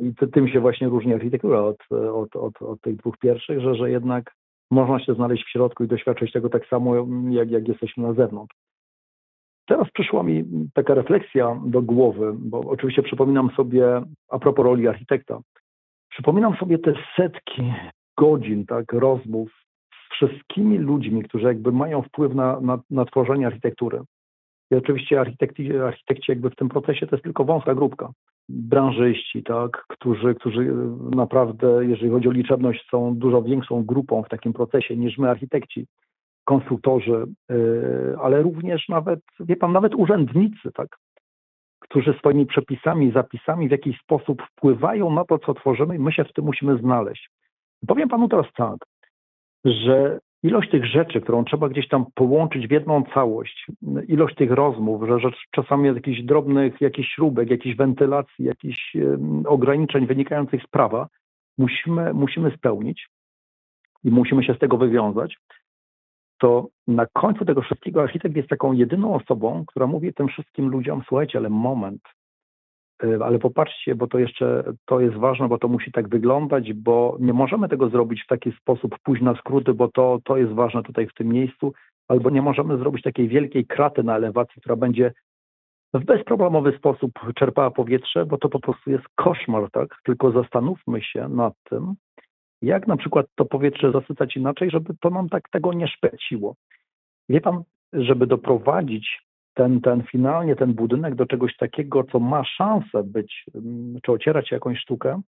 I 0.00 0.12
tym 0.32 0.48
się 0.48 0.60
właśnie 0.60 0.88
różni 0.88 1.14
architektura 1.14 1.60
od, 1.60 1.76
od, 1.92 2.36
od, 2.36 2.62
od 2.62 2.80
tych 2.80 2.96
dwóch 2.96 3.18
pierwszych, 3.18 3.60
że, 3.60 3.74
że 3.74 3.90
jednak 3.90 4.32
można 4.70 5.00
się 5.00 5.14
znaleźć 5.14 5.44
w 5.44 5.50
środku 5.50 5.84
i 5.84 5.88
doświadczyć 5.88 6.32
tego 6.32 6.48
tak 6.48 6.66
samo, 6.66 6.94
jak, 7.30 7.50
jak 7.50 7.68
jesteśmy 7.68 8.02
na 8.02 8.12
zewnątrz. 8.12 8.54
Teraz 9.66 9.90
przyszła 9.90 10.22
mi 10.22 10.44
taka 10.74 10.94
refleksja 10.94 11.60
do 11.66 11.82
głowy, 11.82 12.32
bo 12.38 12.60
oczywiście 12.60 13.02
przypominam 13.02 13.50
sobie, 13.56 14.02
a 14.28 14.38
propos 14.38 14.64
roli 14.64 14.88
architekta, 14.88 15.40
przypominam 16.10 16.56
sobie 16.56 16.78
te 16.78 16.94
setki 17.16 17.72
godzin 18.16 18.66
tak, 18.66 18.92
rozmów 18.92 19.65
wszystkimi 20.16 20.78
ludźmi, 20.78 21.22
którzy 21.22 21.46
jakby 21.46 21.72
mają 21.72 22.02
wpływ 22.02 22.34
na, 22.34 22.60
na, 22.60 22.78
na 22.90 23.04
tworzenie 23.04 23.46
architektury. 23.46 24.00
I 24.70 24.74
oczywiście 24.74 25.20
architekci, 25.20 25.76
architekci 25.76 26.32
jakby 26.32 26.50
w 26.50 26.56
tym 26.56 26.68
procesie 26.68 27.06
to 27.06 27.16
jest 27.16 27.24
tylko 27.24 27.44
wąska 27.44 27.74
grupka. 27.74 28.10
Branżyści, 28.48 29.42
tak, 29.42 29.84
którzy, 29.88 30.34
którzy 30.34 30.72
naprawdę, 31.14 31.86
jeżeli 31.86 32.10
chodzi 32.10 32.28
o 32.28 32.32
liczebność, 32.32 32.88
są 32.90 33.14
dużo 33.14 33.42
większą 33.42 33.84
grupą 33.84 34.22
w 34.22 34.28
takim 34.28 34.52
procesie 34.52 34.96
niż 34.96 35.18
my 35.18 35.30
architekci, 35.30 35.86
konstruktorzy, 36.44 37.24
yy, 37.48 38.16
ale 38.22 38.42
również 38.42 38.88
nawet, 38.88 39.20
wie 39.40 39.56
pan, 39.56 39.72
nawet 39.72 39.94
urzędnicy, 39.94 40.72
tak, 40.74 40.88
którzy 41.78 42.12
swoimi 42.12 42.46
przepisami, 42.46 43.12
zapisami 43.12 43.68
w 43.68 43.70
jakiś 43.70 44.00
sposób 44.00 44.42
wpływają 44.42 45.10
na 45.10 45.24
to, 45.24 45.38
co 45.38 45.54
tworzymy 45.54 45.96
i 45.96 45.98
my 45.98 46.12
się 46.12 46.24
w 46.24 46.32
tym 46.32 46.44
musimy 46.44 46.78
znaleźć. 46.78 47.30
Powiem 47.86 48.08
panu 48.08 48.28
teraz 48.28 48.46
tak, 48.56 48.76
że 49.66 50.18
ilość 50.42 50.70
tych 50.70 50.84
rzeczy, 50.84 51.20
którą 51.20 51.44
trzeba 51.44 51.68
gdzieś 51.68 51.88
tam 51.88 52.06
połączyć 52.14 52.68
w 52.68 52.70
jedną 52.70 53.04
całość, 53.14 53.66
ilość 54.08 54.34
tych 54.34 54.50
rozmów, 54.50 55.02
że, 55.08 55.30
czasami 55.50 55.86
jakichś 55.88 56.22
drobnych, 56.22 56.80
jakichś 56.80 57.14
śrubek, 57.14 57.50
jakichś 57.50 57.76
wentylacji, 57.76 58.44
jakichś 58.44 58.96
ograniczeń 59.46 60.06
wynikających 60.06 60.62
z 60.62 60.66
prawa, 60.66 61.08
musimy, 61.58 62.14
musimy 62.14 62.50
spełnić 62.50 63.08
i 64.04 64.10
musimy 64.10 64.44
się 64.44 64.54
z 64.54 64.58
tego 64.58 64.76
wywiązać, 64.76 65.36
to 66.38 66.68
na 66.86 67.06
końcu 67.06 67.44
tego 67.44 67.62
wszystkiego 67.62 68.02
architekt 68.02 68.36
jest 68.36 68.48
taką 68.48 68.72
jedyną 68.72 69.14
osobą, 69.14 69.64
która 69.66 69.86
mówi 69.86 70.14
tym 70.14 70.28
wszystkim 70.28 70.68
ludziom, 70.68 71.02
słuchajcie, 71.08 71.38
ale 71.38 71.50
moment, 71.50 72.02
ale 73.24 73.38
popatrzcie, 73.38 73.94
bo 73.94 74.06
to 74.06 74.18
jeszcze 74.18 74.64
to 74.84 75.00
jest 75.00 75.16
ważne, 75.16 75.48
bo 75.48 75.58
to 75.58 75.68
musi 75.68 75.92
tak 75.92 76.08
wyglądać, 76.08 76.72
bo 76.72 77.16
nie 77.20 77.32
możemy 77.32 77.68
tego 77.68 77.88
zrobić 77.88 78.22
w 78.22 78.26
taki 78.26 78.52
sposób, 78.52 78.98
pójść 79.02 79.22
na 79.22 79.34
skróty, 79.34 79.74
bo 79.74 79.88
to, 79.88 80.18
to 80.24 80.36
jest 80.36 80.52
ważne 80.52 80.82
tutaj 80.82 81.06
w 81.06 81.14
tym 81.14 81.28
miejscu, 81.28 81.72
albo 82.08 82.30
nie 82.30 82.42
możemy 82.42 82.78
zrobić 82.78 83.02
takiej 83.02 83.28
wielkiej 83.28 83.66
kraty 83.66 84.02
na 84.02 84.16
elewacji, 84.16 84.60
która 84.60 84.76
będzie 84.76 85.12
w 85.94 86.04
bezproblemowy 86.04 86.78
sposób 86.78 87.12
czerpała 87.34 87.70
powietrze, 87.70 88.26
bo 88.26 88.38
to 88.38 88.48
po 88.48 88.60
prostu 88.60 88.90
jest 88.90 89.04
koszmar, 89.14 89.70
tak? 89.70 89.96
Tylko 90.04 90.32
zastanówmy 90.32 91.02
się 91.02 91.28
nad 91.28 91.54
tym, 91.64 91.94
jak 92.62 92.86
na 92.86 92.96
przykład 92.96 93.26
to 93.34 93.44
powietrze 93.44 93.92
zasycać 93.92 94.36
inaczej, 94.36 94.70
żeby 94.70 94.94
to 95.00 95.10
nam 95.10 95.28
tak 95.28 95.48
tego 95.48 95.72
nie 95.72 95.88
szpeciło. 95.88 96.54
Wie 97.28 97.40
pan, 97.40 97.62
żeby 97.92 98.26
doprowadzić 98.26 99.25
ten, 99.56 99.80
ten 99.80 100.02
finalnie 100.02 100.56
ten 100.56 100.74
budynek 100.74 101.14
do 101.14 101.26
czegoś 101.26 101.56
takiego, 101.56 102.04
co 102.04 102.20
ma 102.20 102.44
szansę 102.44 103.02
być, 103.04 103.44
mm, 103.54 103.98
czy 104.02 104.12
ocierać 104.12 104.50
jakąś 104.50 104.78
sztukę, 104.78 105.20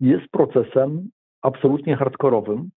jest 0.00 0.28
procesem 0.30 1.08
absolutnie 1.42 1.96
hardkorowym 1.96 2.70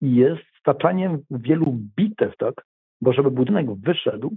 i 0.00 0.14
jest 0.14 0.42
staczaniem 0.60 1.18
wielu 1.30 1.78
bitew, 1.96 2.36
tak? 2.36 2.54
Bo 3.00 3.12
żeby 3.12 3.30
budynek 3.30 3.66
wyszedł, 3.74 4.36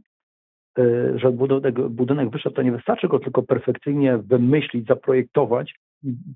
y, 0.80 1.20
żeby 1.20 1.38
budynek, 1.38 1.90
budynek 1.90 2.30
wyszedł, 2.30 2.56
to 2.56 2.62
nie 2.62 2.72
wystarczy 2.72 3.08
go 3.08 3.20
tylko 3.20 3.44
perfekcyjnie 3.44 4.18
wymyślić, 4.18 4.88
zaprojektować, 4.88 5.76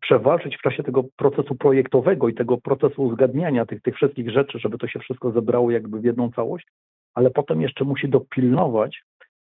przewalczyć 0.02 0.58
w 0.58 0.62
czasie 0.62 0.84
tego 0.84 1.04
procesu 1.16 1.56
projektowego 1.56 2.30
i 2.30 2.34
tego 2.34 2.58
procesu 2.58 3.04
uzgadniania 3.04 3.66
tych, 3.66 3.82
tych 3.82 3.96
wszystkich 3.96 4.30
rzeczy, 4.30 4.60
żeby 4.60 4.78
to 4.78 4.88
się 4.88 5.00
wszystko 5.00 5.32
zebrało 5.32 5.72
jakby 5.72 6.00
w 6.00 6.04
jedną 6.04 6.32
całość, 6.32 6.68
ale 7.16 7.30
potem 7.30 7.62
jeszcze 7.62 7.86
musi 7.86 8.10
dopilnować, 8.10 9.02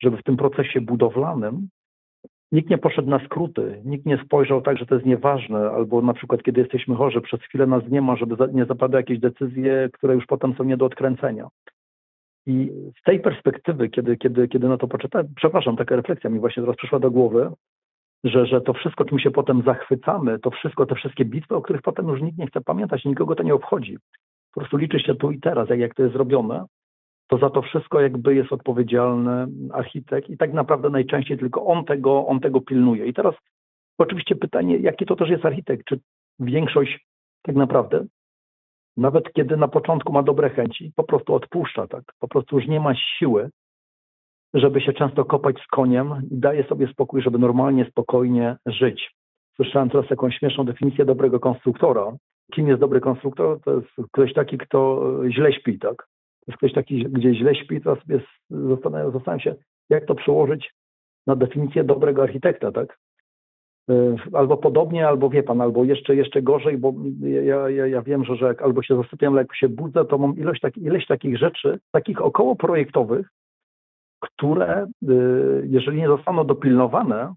żeby 0.03 0.17
w 0.17 0.24
tym 0.24 0.38
procesie 0.38 0.81
budowlanym 0.81 1.69
nikt 2.51 2.69
nie 2.69 2.77
poszedł 2.77 3.09
na 3.09 3.25
skróty, 3.25 3.81
nikt 3.86 4.05
nie 4.05 4.17
spojrzał 4.25 4.62
tak, 4.62 4.77
że 4.77 4.86
to 4.86 4.95
jest 4.95 5.07
nieważne, 5.07 5.69
albo 5.69 6.01
na 6.01 6.13
przykład 6.13 6.43
kiedy 6.43 6.62
jesteśmy 6.62 6.95
chorzy, 6.95 7.21
przez 7.21 7.41
chwilę 7.41 7.67
nas 7.67 7.83
nie 7.89 8.01
ma, 8.01 8.15
żeby 8.15 8.36
nie 8.53 8.65
zapadały 8.65 9.01
jakieś 9.01 9.19
decyzje, 9.19 9.89
które 9.93 10.15
już 10.15 10.25
potem 10.25 10.53
są 10.53 10.63
nie 10.63 10.77
do 10.77 10.86
odkręcenia. 10.86 11.47
I 12.45 12.71
z 13.00 13.03
tej 13.03 13.19
perspektywy, 13.19 13.89
kiedy, 13.89 14.17
kiedy, 14.17 14.47
kiedy 14.47 14.69
na 14.69 14.77
to 14.77 14.88
poczytałem, 14.88 15.27
przepraszam, 15.36 15.77
taka 15.77 15.95
refleksja 15.95 16.29
mi 16.29 16.39
właśnie 16.39 16.63
teraz 16.63 16.77
przyszła 16.77 17.00
do 17.00 17.12
głowy, 17.12 17.51
że, 18.24 18.45
że 18.45 18.62
to 18.62 18.74
wszystko, 18.74 19.05
czym 19.05 19.19
się 19.19 19.31
potem 19.31 19.62
zachwycamy, 19.62 20.39
to 20.39 20.51
wszystko, 20.51 20.86
te 20.86 20.95
wszystkie 20.95 21.25
bitwy, 21.25 21.55
o 21.55 21.62
których 21.62 21.81
potem 21.81 22.07
już 22.07 22.21
nikt 22.21 22.38
nie 22.38 22.47
chce 22.47 22.62
pamiętać, 22.62 23.05
nikogo 23.05 23.36
to 23.36 23.43
nie 23.43 23.53
obchodzi. 23.53 23.97
Po 24.53 24.59
prostu 24.59 24.77
liczy 24.77 25.00
się 25.00 25.15
tu 25.15 25.31
i 25.31 25.39
teraz, 25.39 25.69
jak, 25.69 25.79
jak 25.79 25.95
to 25.95 26.03
jest 26.03 26.13
zrobione, 26.13 26.65
to 27.27 27.38
za 27.38 27.50
to 27.50 27.62
wszystko 27.62 28.01
jakby 28.01 28.36
jest 28.36 28.53
odpowiedzialny 28.53 29.48
architekt 29.74 30.29
i 30.29 30.38
tak 30.38 30.53
naprawdę 30.53 30.89
najczęściej 30.89 31.38
tylko 31.38 31.65
on 31.65 31.86
tego, 31.86 32.27
on 32.27 32.39
tego 32.39 32.62
pilnuje. 32.62 33.05
I 33.05 33.13
teraz 33.13 33.36
oczywiście 33.98 34.36
pytanie, 34.36 34.77
jaki 34.77 35.05
to 35.05 35.15
też 35.15 35.29
jest 35.29 35.46
architekt? 35.46 35.86
Czy 35.86 36.00
większość 36.39 37.05
tak 37.41 37.55
naprawdę, 37.55 38.05
nawet 38.98 39.34
kiedy 39.34 39.57
na 39.57 39.67
początku 39.67 40.13
ma 40.13 40.24
dobre 40.24 40.50
chęci, 40.50 40.91
po 40.96 41.03
prostu 41.03 41.36
odpuszcza, 41.36 41.88
tak? 41.88 42.03
Po 42.19 42.27
prostu 42.27 42.55
już 42.60 42.67
nie 42.67 42.79
ma 42.79 42.96
siły 42.96 43.50
żeby 44.53 44.81
się 44.81 44.93
często 44.93 45.25
kopać 45.25 45.55
z 45.63 45.67
koniem 45.67 46.22
i 46.31 46.38
daje 46.38 46.63
sobie 46.63 46.88
spokój, 46.88 47.22
żeby 47.22 47.39
normalnie, 47.39 47.86
spokojnie 47.86 48.57
żyć. 48.65 49.12
Słyszałem 49.55 49.89
teraz 49.89 50.10
jakąś 50.10 50.38
śmieszną 50.38 50.65
definicję 50.65 51.05
dobrego 51.05 51.39
konstruktora. 51.39 52.12
Kim 52.53 52.67
jest 52.67 52.79
dobry 52.79 53.00
konstruktor? 53.01 53.60
To 53.62 53.74
jest 53.74 53.88
ktoś 54.12 54.34
taki, 54.34 54.57
kto 54.57 55.12
źle 55.29 55.53
śpi, 55.53 55.79
tak? 55.79 56.07
Jest 56.48 56.58
ktoś 56.58 56.74
taki, 56.74 57.04
gdzie 57.04 57.36
źle 57.36 57.56
śpi, 57.56 57.82
to 57.82 57.96
sobie 57.96 58.20
zastanawiam, 58.50 59.12
zastanawiam 59.12 59.39
się, 59.39 59.56
jak 59.89 60.06
to 60.06 60.16
przełożyć 60.16 60.74
na 61.27 61.36
definicję 61.36 61.84
dobrego 61.84 62.24
architekta, 62.24 62.72
tak? 62.72 62.98
Y, 63.92 64.16
albo 64.34 64.58
podobnie, 64.58 65.08
albo 65.08 65.30
wie 65.30 65.44
pan, 65.44 65.62
albo 65.62 65.84
jeszcze, 65.84 66.16
jeszcze 66.16 66.42
gorzej, 66.42 66.77
bo 66.77 66.94
ja, 67.22 67.70
ja, 67.70 67.88
ja 67.88 68.01
wiem, 68.01 68.25
że, 68.25 68.36
że 68.36 68.46
jak 68.46 68.62
albo 68.62 68.84
się 68.84 68.96
zasypiam, 68.96 69.38
albo 69.38 69.54
się 69.54 69.70
budzę, 69.70 70.06
to 70.06 70.18
mam 70.18 70.38
ilość, 70.38 70.62
tak, 70.62 70.77
ileś 70.77 71.08
takich 71.08 71.38
rzeczy, 71.38 71.80
takich 71.92 72.22
około 72.22 72.56
projektowych, 72.56 73.30
które, 74.20 74.88
y, 75.10 75.68
jeżeli 75.70 75.98
nie 75.98 76.08
zostaną 76.08 76.44
dopilnowane, 76.46 77.34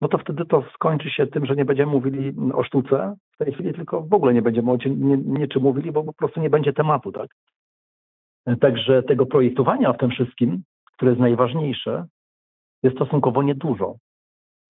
no 0.00 0.08
to 0.08 0.18
wtedy 0.18 0.44
to 0.44 0.64
skończy 0.74 1.10
się 1.10 1.26
tym, 1.26 1.46
że 1.46 1.56
nie 1.56 1.64
będziemy 1.64 1.92
mówili 1.92 2.34
o 2.54 2.64
sztuce 2.64 3.16
w 3.32 3.44
tej 3.44 3.52
chwili, 3.52 3.74
tylko 3.74 4.02
w 4.02 4.14
ogóle 4.14 4.34
nie 4.34 4.42
będziemy 4.42 4.70
o 4.72 4.76
niczym 5.24 5.62
mówili, 5.62 5.92
bo 5.92 6.04
po 6.04 6.12
prostu 6.12 6.40
nie 6.40 6.50
będzie 6.50 6.72
tematu, 6.72 7.12
tak? 7.12 7.30
Także 8.60 9.02
tego 9.02 9.26
projektowania 9.26 9.92
w 9.92 9.98
tym 9.98 10.10
wszystkim, 10.10 10.62
które 10.96 11.10
jest 11.10 11.20
najważniejsze, 11.20 12.06
jest 12.82 12.96
stosunkowo 12.96 13.42
niedużo. 13.42 13.94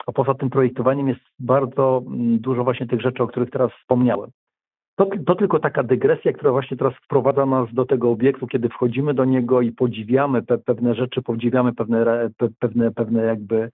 A 0.07 0.13
poza 0.13 0.35
tym 0.35 0.51
projektowaniem 0.51 1.09
jest 1.09 1.21
bardzo 1.39 2.03
mm, 2.07 2.39
dużo 2.39 2.65
właśnie 2.65 2.87
tych 2.87 3.01
rzeczy, 3.01 3.23
o 3.23 3.27
których 3.27 3.51
teraz 3.51 3.73
wspomniałem. 3.81 4.31
To, 4.97 5.07
to, 5.27 5.35
tylko 5.35 5.59
taka 5.59 5.83
dygresja, 5.83 6.33
która 6.33 6.53
właśnie 6.53 6.77
teraz 6.77 6.95
wprowadza 7.05 7.47
nas 7.47 7.75
do 7.75 7.85
tego 7.85 8.11
obiektu, 8.11 8.47
kiedy 8.47 8.69
wchodzimy 8.69 9.15
do 9.15 9.25
niego 9.25 9.61
i 9.61 9.73
podziwiamy 9.73 10.43
pe, 10.43 10.59
pewne 10.59 10.95
rzeczy, 10.95 11.23
podziwiamy 11.23 11.73
pewne, 11.73 12.31
pe, 12.37 12.49
pewne, 12.59 12.91
pewne 12.91 13.25
jakby 13.25 13.71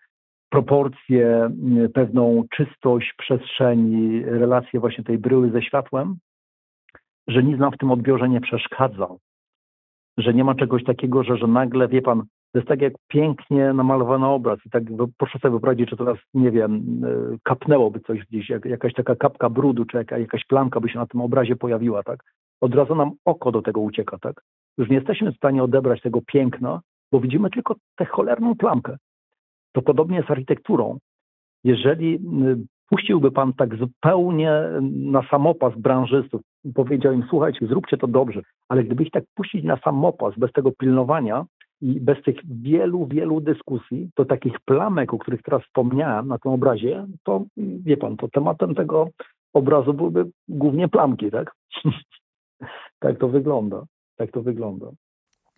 proporcje, 0.48 1.50
pewną 1.94 2.44
czystość 2.56 3.14
przestrzeni, 3.18 4.24
relacje 4.24 4.80
właśnie 4.80 5.04
tej 5.04 5.18
bryły 5.18 5.50
ze 5.50 5.62
światłem, 5.62 6.16
że 7.28 7.42
nic 7.42 7.58
nam 7.58 7.72
w 7.72 7.78
tym 7.78 7.90
odbiorze 7.90 8.28
nie 8.28 8.40
przeszkadza. 8.40 9.08
Że 10.18 10.34
nie 10.34 10.44
ma 10.44 10.54
czegoś 10.54 10.84
takiego, 10.84 11.22
że, 11.22 11.36
że 11.36 11.46
nagle, 11.46 11.88
wie 11.88 12.02
pan, 12.02 12.22
to 12.52 12.58
jest 12.58 12.68
tak 12.68 12.80
jak 12.80 12.92
pięknie 13.08 13.72
namalowany 13.72 14.26
obraz 14.26 14.58
i 14.66 14.70
tak 14.70 14.82
proszę 15.18 15.38
sobie 15.38 15.50
wyobrazić, 15.50 15.90
że 15.90 15.96
teraz, 15.96 16.18
nie 16.34 16.50
wiem, 16.50 17.02
e, 17.04 17.36
kapnęłoby 17.42 18.00
coś 18.00 18.20
gdzieś, 18.26 18.50
jak, 18.50 18.64
jakaś 18.64 18.92
taka 18.92 19.16
kapka 19.16 19.50
brudu, 19.50 19.84
czy 19.84 19.96
jaka, 19.96 20.18
jakaś 20.18 20.44
plamka 20.44 20.80
by 20.80 20.88
się 20.88 20.98
na 20.98 21.06
tym 21.06 21.20
obrazie 21.20 21.56
pojawiła, 21.56 22.02
tak? 22.02 22.20
Od 22.60 22.74
razu 22.74 22.94
nam 22.94 23.10
oko 23.24 23.52
do 23.52 23.62
tego 23.62 23.80
ucieka, 23.80 24.18
tak? 24.18 24.42
Już 24.78 24.88
nie 24.88 24.96
jesteśmy 24.96 25.32
w 25.32 25.36
stanie 25.36 25.62
odebrać 25.62 26.00
tego 26.00 26.20
piękna, 26.26 26.80
bo 27.12 27.20
widzimy 27.20 27.50
tylko 27.50 27.74
tę 27.96 28.04
cholerną 28.04 28.54
plamkę. 28.54 28.96
To 29.72 29.82
podobnie 29.82 30.16
jest 30.16 30.28
z 30.28 30.30
architekturą. 30.30 30.98
Jeżeli 31.64 32.18
puściłby 32.88 33.30
pan 33.30 33.52
tak 33.52 33.76
zupełnie 33.76 34.52
na 34.92 35.22
samopas 35.30 35.78
branżystów 35.78 36.40
powiedział 36.74 37.12
im, 37.12 37.24
słuchajcie, 37.30 37.66
zróbcie 37.66 37.96
to 37.96 38.06
dobrze, 38.06 38.42
ale 38.68 38.84
gdyby 38.84 39.02
ich 39.02 39.10
tak 39.10 39.24
puścić 39.34 39.64
na 39.64 39.76
samopas 39.84 40.34
bez 40.38 40.52
tego 40.52 40.72
pilnowania, 40.72 41.44
i 41.80 42.00
bez 42.00 42.22
tych 42.22 42.36
wielu, 42.62 43.06
wielu 43.06 43.40
dyskusji, 43.40 44.10
to 44.14 44.24
takich 44.24 44.60
plamek, 44.64 45.14
o 45.14 45.18
których 45.18 45.42
teraz 45.42 45.62
wspomniałem 45.62 46.28
na 46.28 46.38
tym 46.38 46.52
obrazie, 46.52 47.06
to 47.24 47.44
wie 47.56 47.96
pan, 47.96 48.16
to 48.16 48.28
tematem 48.28 48.74
tego 48.74 49.08
obrazu 49.52 49.94
byłyby 49.94 50.30
głównie 50.48 50.88
plamki, 50.88 51.30
tak? 51.30 51.54
tak 53.00 53.18
to 53.18 53.28
wygląda. 53.28 53.84
Tak 54.16 54.30
to 54.32 54.42
wygląda. 54.42 54.86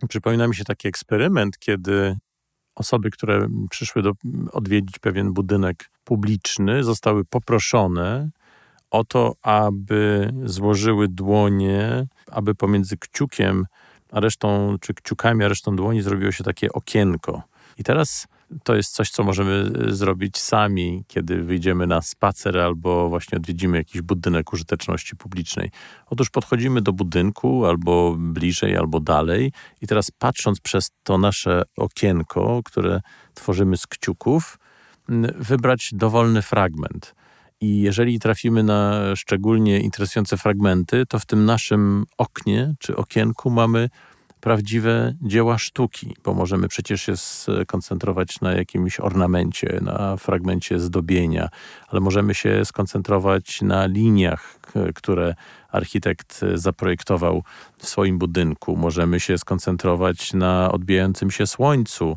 Przypomina 0.08 0.48
mi 0.48 0.54
się 0.54 0.64
taki 0.64 0.88
eksperyment, 0.88 1.58
kiedy 1.58 2.16
osoby, 2.74 3.10
które 3.10 3.48
przyszły 3.70 4.02
do, 4.02 4.12
odwiedzić 4.52 4.98
pewien 4.98 5.32
budynek 5.32 5.90
publiczny, 6.04 6.84
zostały 6.84 7.24
poproszone 7.24 8.30
o 8.90 9.04
to, 9.04 9.34
aby 9.42 10.32
złożyły 10.44 11.08
dłonie, 11.08 12.06
aby 12.30 12.54
pomiędzy 12.54 12.96
kciukiem 12.96 13.64
a 14.12 14.20
resztą, 14.20 14.76
czy 14.80 14.94
kciukami, 14.94 15.44
a 15.44 15.48
resztą 15.48 15.76
dłoni 15.76 16.02
zrobiło 16.02 16.32
się 16.32 16.44
takie 16.44 16.72
okienko. 16.72 17.42
I 17.78 17.84
teraz 17.84 18.26
to 18.64 18.76
jest 18.76 18.92
coś, 18.92 19.10
co 19.10 19.24
możemy 19.24 19.70
e, 19.88 19.94
zrobić 19.94 20.38
sami, 20.38 21.04
kiedy 21.06 21.42
wyjdziemy 21.42 21.86
na 21.86 22.02
spacer 22.02 22.58
albo 22.58 23.08
właśnie 23.08 23.38
odwiedzimy 23.38 23.78
jakiś 23.78 24.02
budynek 24.02 24.52
użyteczności 24.52 25.16
publicznej. 25.16 25.70
Otóż 26.06 26.30
podchodzimy 26.30 26.80
do 26.80 26.92
budynku 26.92 27.66
albo 27.66 28.16
bliżej, 28.18 28.76
albo 28.76 29.00
dalej 29.00 29.52
i 29.80 29.86
teraz 29.86 30.10
patrząc 30.10 30.60
przez 30.60 30.90
to 31.02 31.18
nasze 31.18 31.62
okienko, 31.76 32.60
które 32.64 33.00
tworzymy 33.34 33.76
z 33.76 33.86
kciuków, 33.86 34.58
wybrać 35.38 35.90
dowolny 35.92 36.42
fragment. 36.42 37.14
I 37.60 37.80
jeżeli 37.80 38.18
trafimy 38.18 38.62
na 38.62 39.02
szczególnie 39.16 39.80
interesujące 39.80 40.36
fragmenty, 40.36 41.06
to 41.06 41.18
w 41.18 41.26
tym 41.26 41.44
naszym 41.44 42.04
oknie 42.18 42.74
czy 42.78 42.96
okienku 42.96 43.50
mamy 43.50 43.88
prawdziwe 44.40 45.14
dzieła 45.22 45.58
sztuki, 45.58 46.16
bo 46.24 46.34
możemy 46.34 46.68
przecież 46.68 47.02
się 47.02 47.16
skoncentrować 47.16 48.40
na 48.40 48.52
jakimś 48.52 49.00
ornamencie, 49.00 49.78
na 49.82 50.16
fragmencie 50.16 50.80
zdobienia, 50.80 51.48
ale 51.88 52.00
możemy 52.00 52.34
się 52.34 52.64
skoncentrować 52.64 53.62
na 53.62 53.86
liniach, 53.86 54.60
które 54.94 55.34
architekt 55.68 56.40
zaprojektował 56.54 57.42
w 57.78 57.88
swoim 57.88 58.18
budynku. 58.18 58.76
Możemy 58.76 59.20
się 59.20 59.38
skoncentrować 59.38 60.32
na 60.32 60.72
odbijającym 60.72 61.30
się 61.30 61.46
słońcu, 61.46 62.16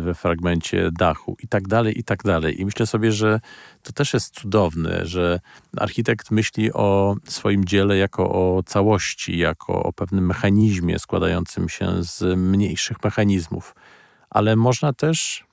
we 0.00 0.14
fragmencie 0.14 0.90
dachu 0.92 1.36
i 1.42 1.48
tak 1.48 1.68
dalej, 1.68 1.98
i 1.98 2.04
tak 2.04 2.22
dalej. 2.22 2.60
I 2.60 2.64
myślę 2.64 2.86
sobie, 2.86 3.12
że 3.12 3.40
to 3.82 3.92
też 3.92 4.14
jest 4.14 4.34
cudowne, 4.34 5.06
że 5.06 5.40
architekt 5.76 6.30
myśli 6.30 6.72
o 6.72 7.16
swoim 7.24 7.64
dziele 7.64 7.96
jako 7.96 8.30
o 8.30 8.62
całości, 8.66 9.38
jako 9.38 9.82
o 9.82 9.92
pewnym 9.92 10.26
mechanizmie 10.26 10.98
składającym 10.98 11.68
się 11.68 12.02
z 12.02 12.38
mniejszych 12.38 13.04
mechanizmów. 13.04 13.74
Ale 14.30 14.56
można 14.56 14.92
też 14.92 15.44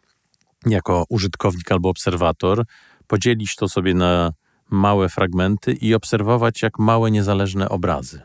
jako 0.66 1.06
użytkownik 1.10 1.72
albo 1.72 1.90
obserwator 1.90 2.66
podzielić 3.08 3.56
to 3.56 3.70
sobie 3.70 3.94
na 3.94 4.34
małe 4.72 5.10
fragmenty 5.10 5.74
i 5.82 5.96
obserwować 5.96 6.63
jak 6.63 6.80
małe 6.80 7.12
niezależne 7.12 7.70
obrazy. 7.70 8.22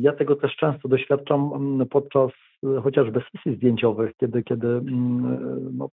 Ja 0.00 0.12
tego 0.12 0.36
też 0.36 0.56
często 0.56 0.88
doświadczam 0.88 1.52
mm, 1.54 1.88
podczas 1.88 2.30
chociażby 2.82 3.20
sesji 3.32 3.56
zdjęciowych, 3.56 4.12
kiedy, 4.16 4.42
kiedy 4.42 4.68
mm, 4.68 5.78
no, 5.78 5.88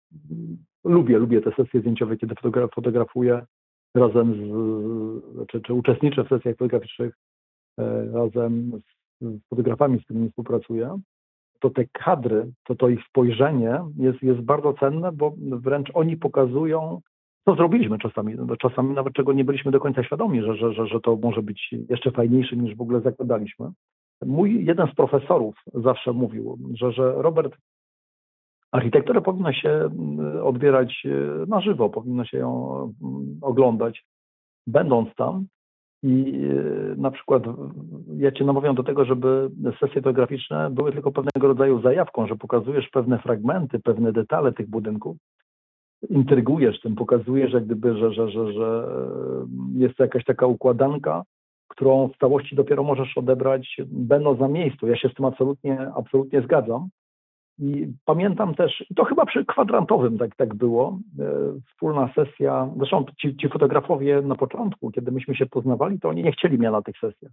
lubię, 0.84 1.18
lubię 1.18 1.42
te 1.42 1.52
sesje 1.52 1.80
zdjęciowe, 1.80 2.18
kiedy 2.18 2.36
fotografuję 2.76 3.46
razem 3.96 4.34
z, 4.34 5.48
czy, 5.48 5.62
czy 5.62 5.74
uczestniczę 5.74 6.24
w 6.24 6.28
sesjach 6.28 6.56
fotograficznych 6.56 7.14
e, 7.80 8.12
razem 8.12 8.72
z 9.22 9.48
fotografami, 9.50 10.00
z 10.00 10.04
którymi 10.04 10.30
współpracuję, 10.30 11.00
to 11.60 11.70
te 11.70 11.86
kadry, 11.86 12.52
to 12.64 12.76
to 12.76 12.90
ich 12.90 13.00
spojrzenie 13.10 13.80
jest, 13.98 14.24
jest 14.24 14.42
bardzo 14.42 14.74
cenne, 14.74 15.12
bo 15.12 15.34
wręcz 15.38 15.92
oni 15.94 16.18
pokazują, 16.18 17.02
co 17.50 17.56
zrobiliśmy 17.56 17.98
czasami, 17.98 18.36
no, 18.36 18.58
czasami 18.58 18.94
nawet 18.96 19.14
czego 19.14 19.34
nie 19.34 19.46
byliśmy 19.46 19.72
do 19.72 19.80
końca 19.80 20.04
świadomi, 20.04 20.42
że, 20.42 20.56
że, 20.56 20.74
że, 20.74 20.88
że 20.88 21.00
to 21.00 21.16
może 21.16 21.42
być 21.42 21.76
jeszcze 21.90 22.12
fajniejsze 22.12 22.56
niż 22.56 22.76
w 22.76 22.82
ogóle 22.82 23.02
zakładaliśmy. 23.02 23.72
Mój 24.26 24.66
jeden 24.66 24.88
z 24.88 24.96
profesorów 24.96 25.56
zawsze 25.74 26.14
mówił, 26.14 26.58
że, 26.74 26.92
że 26.92 27.14
Robert, 27.18 27.58
architekturę 28.72 29.22
powinno 29.22 29.54
się 29.54 29.70
mm, 29.70 30.44
odbierać 30.44 31.04
e, 31.06 31.46
na 31.46 31.62
żywo, 31.62 31.90
powinno 31.90 32.26
się 32.26 32.38
ją 32.38 32.76
mm, 33.04 33.38
oglądać, 33.42 34.06
będąc 34.68 35.16
tam. 35.16 35.46
I 36.04 36.42
e, 36.94 36.96
na 36.96 37.12
przykład 37.12 37.44
ja 38.18 38.32
Cię 38.32 38.46
namawiam 38.46 38.76
do 38.76 38.84
tego, 38.84 39.06
żeby 39.06 39.50
sesje 39.80 40.02
fotograficzne 40.02 40.70
były 40.70 40.92
tylko 40.92 41.12
pewnego 41.12 41.48
rodzaju 41.48 41.82
zajawką, 41.82 42.28
że 42.28 42.36
pokazujesz 42.36 42.90
pewne 42.90 43.20
fragmenty, 43.20 43.80
pewne 43.80 44.12
detale 44.12 44.54
tych 44.54 44.70
budynków, 44.70 45.18
intrygujesz 46.10 46.82
tym, 46.82 46.96
pokazujesz 46.96 47.54
jak 47.54 47.66
gdyby, 47.66 47.98
że, 47.98 48.14
że, 48.14 48.30
że, 48.30 48.54
że 48.54 48.96
jest 49.76 49.96
to 49.96 50.04
jakaś 50.04 50.26
taka 50.26 50.48
układanka, 50.48 51.24
którą 51.68 52.08
w 52.08 52.18
całości 52.18 52.56
dopiero 52.56 52.84
możesz 52.84 53.18
odebrać 53.18 53.78
będąc 53.88 54.40
na 54.40 54.48
miejscu. 54.48 54.88
Ja 54.88 54.98
się 54.98 55.10
z 55.10 55.14
tym 55.14 55.26
absolutnie, 55.26 55.80
absolutnie 55.96 56.42
zgadzam. 56.42 56.90
I 57.62 57.88
pamiętam 58.06 58.56
też, 58.56 58.86
to 58.96 59.04
chyba 59.06 59.26
przy 59.26 59.46
kwadrantowym 59.46 60.18
tak, 60.18 60.36
tak 60.36 60.56
było, 60.56 61.00
e, 61.20 61.26
wspólna 61.72 62.10
sesja, 62.16 62.70
zresztą 62.78 63.06
ci, 63.22 63.38
ci 63.38 63.50
fotografowie 63.50 64.22
na 64.22 64.36
początku, 64.36 64.92
kiedy 64.92 65.12
myśmy 65.12 65.36
się 65.36 65.46
poznawali, 65.46 66.00
to 66.00 66.10
oni 66.10 66.24
nie 66.24 66.32
chcieli 66.32 66.58
mnie 66.58 66.72
na 66.72 66.82
tych 66.82 66.98
sesjach, 66.98 67.32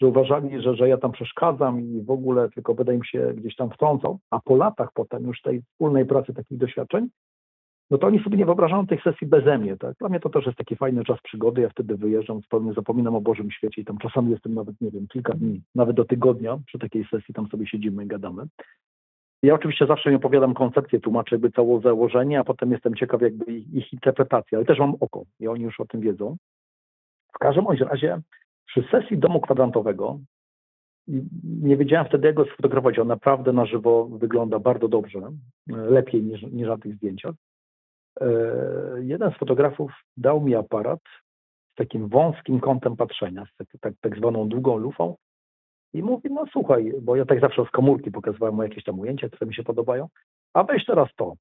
że 0.00 0.06
uważali, 0.06 0.62
że, 0.62 0.76
że 0.76 0.88
ja 0.88 0.96
tam 0.96 1.12
przeszkadzam 1.12 1.80
i 1.80 2.02
w 2.02 2.10
ogóle 2.10 2.50
tylko 2.50 2.74
będę 2.74 2.94
im 2.94 3.04
się 3.04 3.32
gdzieś 3.36 3.56
tam 3.56 3.70
wtrącał, 3.70 4.18
a 4.30 4.40
po 4.40 4.56
latach 4.56 4.88
potem 4.94 5.24
już 5.24 5.42
tej 5.42 5.62
wspólnej 5.62 6.06
pracy, 6.06 6.34
takich 6.34 6.58
doświadczeń, 6.58 7.08
no 7.90 7.98
to 7.98 8.06
oni 8.06 8.22
sobie 8.22 8.38
nie 8.38 8.46
wyobrażają 8.46 8.86
tych 8.86 9.02
sesji 9.02 9.26
beze 9.26 9.58
mnie. 9.58 9.76
Tak? 9.76 9.96
Dla 9.98 10.08
mnie 10.08 10.20
to 10.20 10.28
też 10.28 10.46
jest 10.46 10.58
taki 10.58 10.76
fajny 10.76 11.04
czas 11.04 11.18
przygody. 11.22 11.60
Ja 11.60 11.68
wtedy 11.68 11.96
wyjeżdżam, 11.96 12.40
zupełnie 12.40 12.72
zapominam 12.72 13.14
o 13.14 13.20
Bożym 13.20 13.50
świecie 13.50 13.82
i 13.82 13.84
tam 13.84 13.98
czasami 13.98 14.30
jestem 14.30 14.54
nawet, 14.54 14.80
nie 14.80 14.90
wiem, 14.90 15.06
kilka 15.08 15.32
dni, 15.32 15.62
nawet 15.74 15.96
do 15.96 16.04
tygodnia 16.04 16.58
przy 16.66 16.78
takiej 16.78 17.04
sesji, 17.04 17.34
tam 17.34 17.48
sobie 17.48 17.66
siedzimy 17.66 18.04
i 18.04 18.06
gadamy. 18.06 18.46
Ja 19.42 19.54
oczywiście 19.54 19.86
zawsze 19.86 20.10
mi 20.10 20.16
opowiadam 20.16 20.54
koncepcję, 20.54 21.00
tłumaczę 21.00 21.34
jakby 21.34 21.50
całe 21.50 21.80
założenie, 21.80 22.40
a 22.40 22.44
potem 22.44 22.72
jestem 22.72 22.94
ciekaw 22.94 23.22
jakby 23.22 23.52
ich, 23.52 23.74
ich 23.74 23.92
interpretacji, 23.92 24.56
ale 24.56 24.64
też 24.64 24.78
mam 24.78 24.94
oko 25.00 25.24
i 25.40 25.48
oni 25.48 25.64
już 25.64 25.80
o 25.80 25.86
tym 25.86 26.00
wiedzą. 26.00 26.36
W 27.34 27.38
każdym 27.38 27.66
razie 27.68 28.20
przy 28.66 28.82
sesji 28.90 29.18
domu 29.18 29.40
kwadrantowego 29.40 30.18
nie 31.44 31.76
wiedziałem 31.76 32.06
wtedy, 32.06 32.26
jak 32.26 32.36
go 32.36 32.44
sfotografować. 32.44 32.98
On 32.98 33.08
naprawdę 33.08 33.52
na 33.52 33.66
żywo 33.66 34.04
wygląda 34.04 34.58
bardzo 34.58 34.88
dobrze, 34.88 35.20
lepiej 35.66 36.22
niż, 36.22 36.42
niż 36.42 36.68
na 36.68 36.78
tych 36.78 36.94
zdjęciach. 36.94 37.34
E, 38.20 38.26
jeden 39.00 39.30
z 39.30 39.38
fotografów 39.38 39.92
dał 40.16 40.40
mi 40.40 40.54
aparat 40.54 41.00
z 41.72 41.74
takim 41.74 42.08
wąskim 42.08 42.60
kątem 42.60 42.96
patrzenia, 42.96 43.44
z 43.46 43.56
tak, 43.56 43.68
tak, 43.80 43.94
tak 44.00 44.16
zwaną 44.16 44.48
długą 44.48 44.76
lufą 44.76 45.16
i 45.92 46.02
mówi, 46.02 46.28
no 46.32 46.44
słuchaj, 46.52 46.92
bo 47.02 47.16
ja 47.16 47.24
tak 47.24 47.40
zawsze 47.40 47.64
z 47.64 47.70
komórki 47.70 48.10
pokazywałem 48.10 48.54
mu 48.54 48.62
jakieś 48.62 48.84
tam 48.84 49.00
ujęcia, 49.00 49.28
które 49.28 49.48
mi 49.48 49.54
się 49.54 49.62
podobają, 49.62 50.08
a 50.54 50.64
weź 50.64 50.84
teraz 50.86 51.08
to 51.16 51.34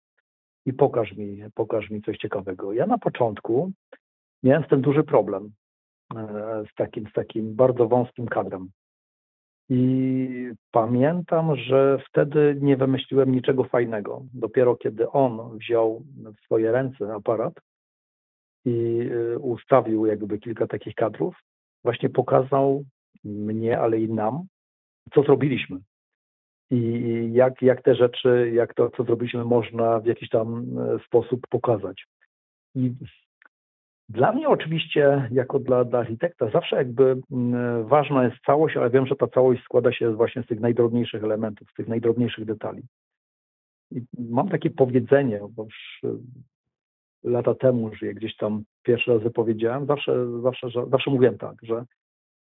i 0.65 0.73
pokaż 0.73 1.11
mi, 1.11 1.43
pokaż 1.55 1.89
mi 1.89 2.01
coś 2.01 2.17
ciekawego. 2.17 2.73
Ja 2.73 2.85
na 2.85 2.97
początku 2.97 3.71
miałem 4.43 4.63
z 4.63 4.67
tym 4.67 4.81
duży 4.81 5.03
problem, 5.03 5.51
e, 6.15 6.63
z 6.71 6.75
takim, 6.75 7.07
z 7.09 7.13
takim 7.13 7.55
bardzo 7.55 7.87
wąskim 7.87 8.27
kadrem. 8.27 8.69
I 9.69 10.51
pamiętam, 10.71 11.55
że 11.55 11.97
wtedy 12.09 12.57
nie 12.61 12.77
wymyśliłem 12.77 13.31
niczego 13.31 13.63
fajnego. 13.63 14.21
Dopiero 14.33 14.75
kiedy 14.75 15.09
on 15.09 15.57
wziął 15.57 16.03
w 16.37 16.45
swoje 16.45 16.71
ręce 16.71 17.13
aparat 17.13 17.53
i 18.65 18.99
y, 19.01 19.39
ustawił 19.39 20.05
jakby 20.05 20.39
kilka 20.39 20.67
takich 20.67 20.95
kadrów, 20.95 21.35
właśnie 21.83 22.09
pokazał 22.09 22.83
mnie, 23.23 23.79
ale 23.79 23.99
i 23.99 24.09
nam, 24.09 24.43
co 25.13 25.23
zrobiliśmy. 25.23 25.79
I 26.71 27.29
jak, 27.33 27.61
jak 27.61 27.81
te 27.81 27.95
rzeczy, 27.95 28.51
jak 28.53 28.73
to, 28.73 28.89
co 28.89 29.03
zrobiliśmy, 29.03 29.45
można 29.45 29.99
w 29.99 30.05
jakiś 30.05 30.29
tam 30.29 30.65
e, 30.79 30.99
sposób 31.05 31.47
pokazać. 31.49 32.05
I 32.75 32.91
dla 34.09 34.31
mnie 34.31 34.49
oczywiście, 34.49 35.29
jako 35.31 35.59
dla, 35.59 35.85
dla 35.85 35.99
architekta, 35.99 36.49
zawsze 36.49 36.75
jakby 36.75 37.21
mm, 37.31 37.87
ważna 37.87 38.23
jest 38.23 38.37
całość, 38.45 38.77
ale 38.77 38.89
wiem, 38.89 39.05
że 39.05 39.15
ta 39.15 39.27
całość 39.27 39.63
składa 39.63 39.91
się 39.91 40.13
właśnie 40.13 40.43
z 40.43 40.47
tych 40.47 40.59
najdrobniejszych 40.59 41.23
elementów, 41.23 41.69
z 41.71 41.73
tych 41.73 41.87
najdrobniejszych 41.87 42.45
detali. 42.45 42.81
I 43.91 44.01
mam 44.19 44.49
takie 44.49 44.69
powiedzenie, 44.69 45.39
bo 45.55 45.63
już 45.63 45.99
y, 46.03 46.09
lata 47.23 47.55
temu, 47.55 47.95
że 47.95 48.05
je 48.05 48.13
gdzieś 48.13 48.37
tam 48.37 48.63
pierwszy 48.83 49.13
raz 49.13 49.23
wypowiedziałem, 49.23 49.85
zawsze, 49.85 50.41
zawsze, 50.41 50.67
zawsze 50.91 51.11
mówiłem 51.11 51.37
tak, 51.37 51.55
że 51.61 51.85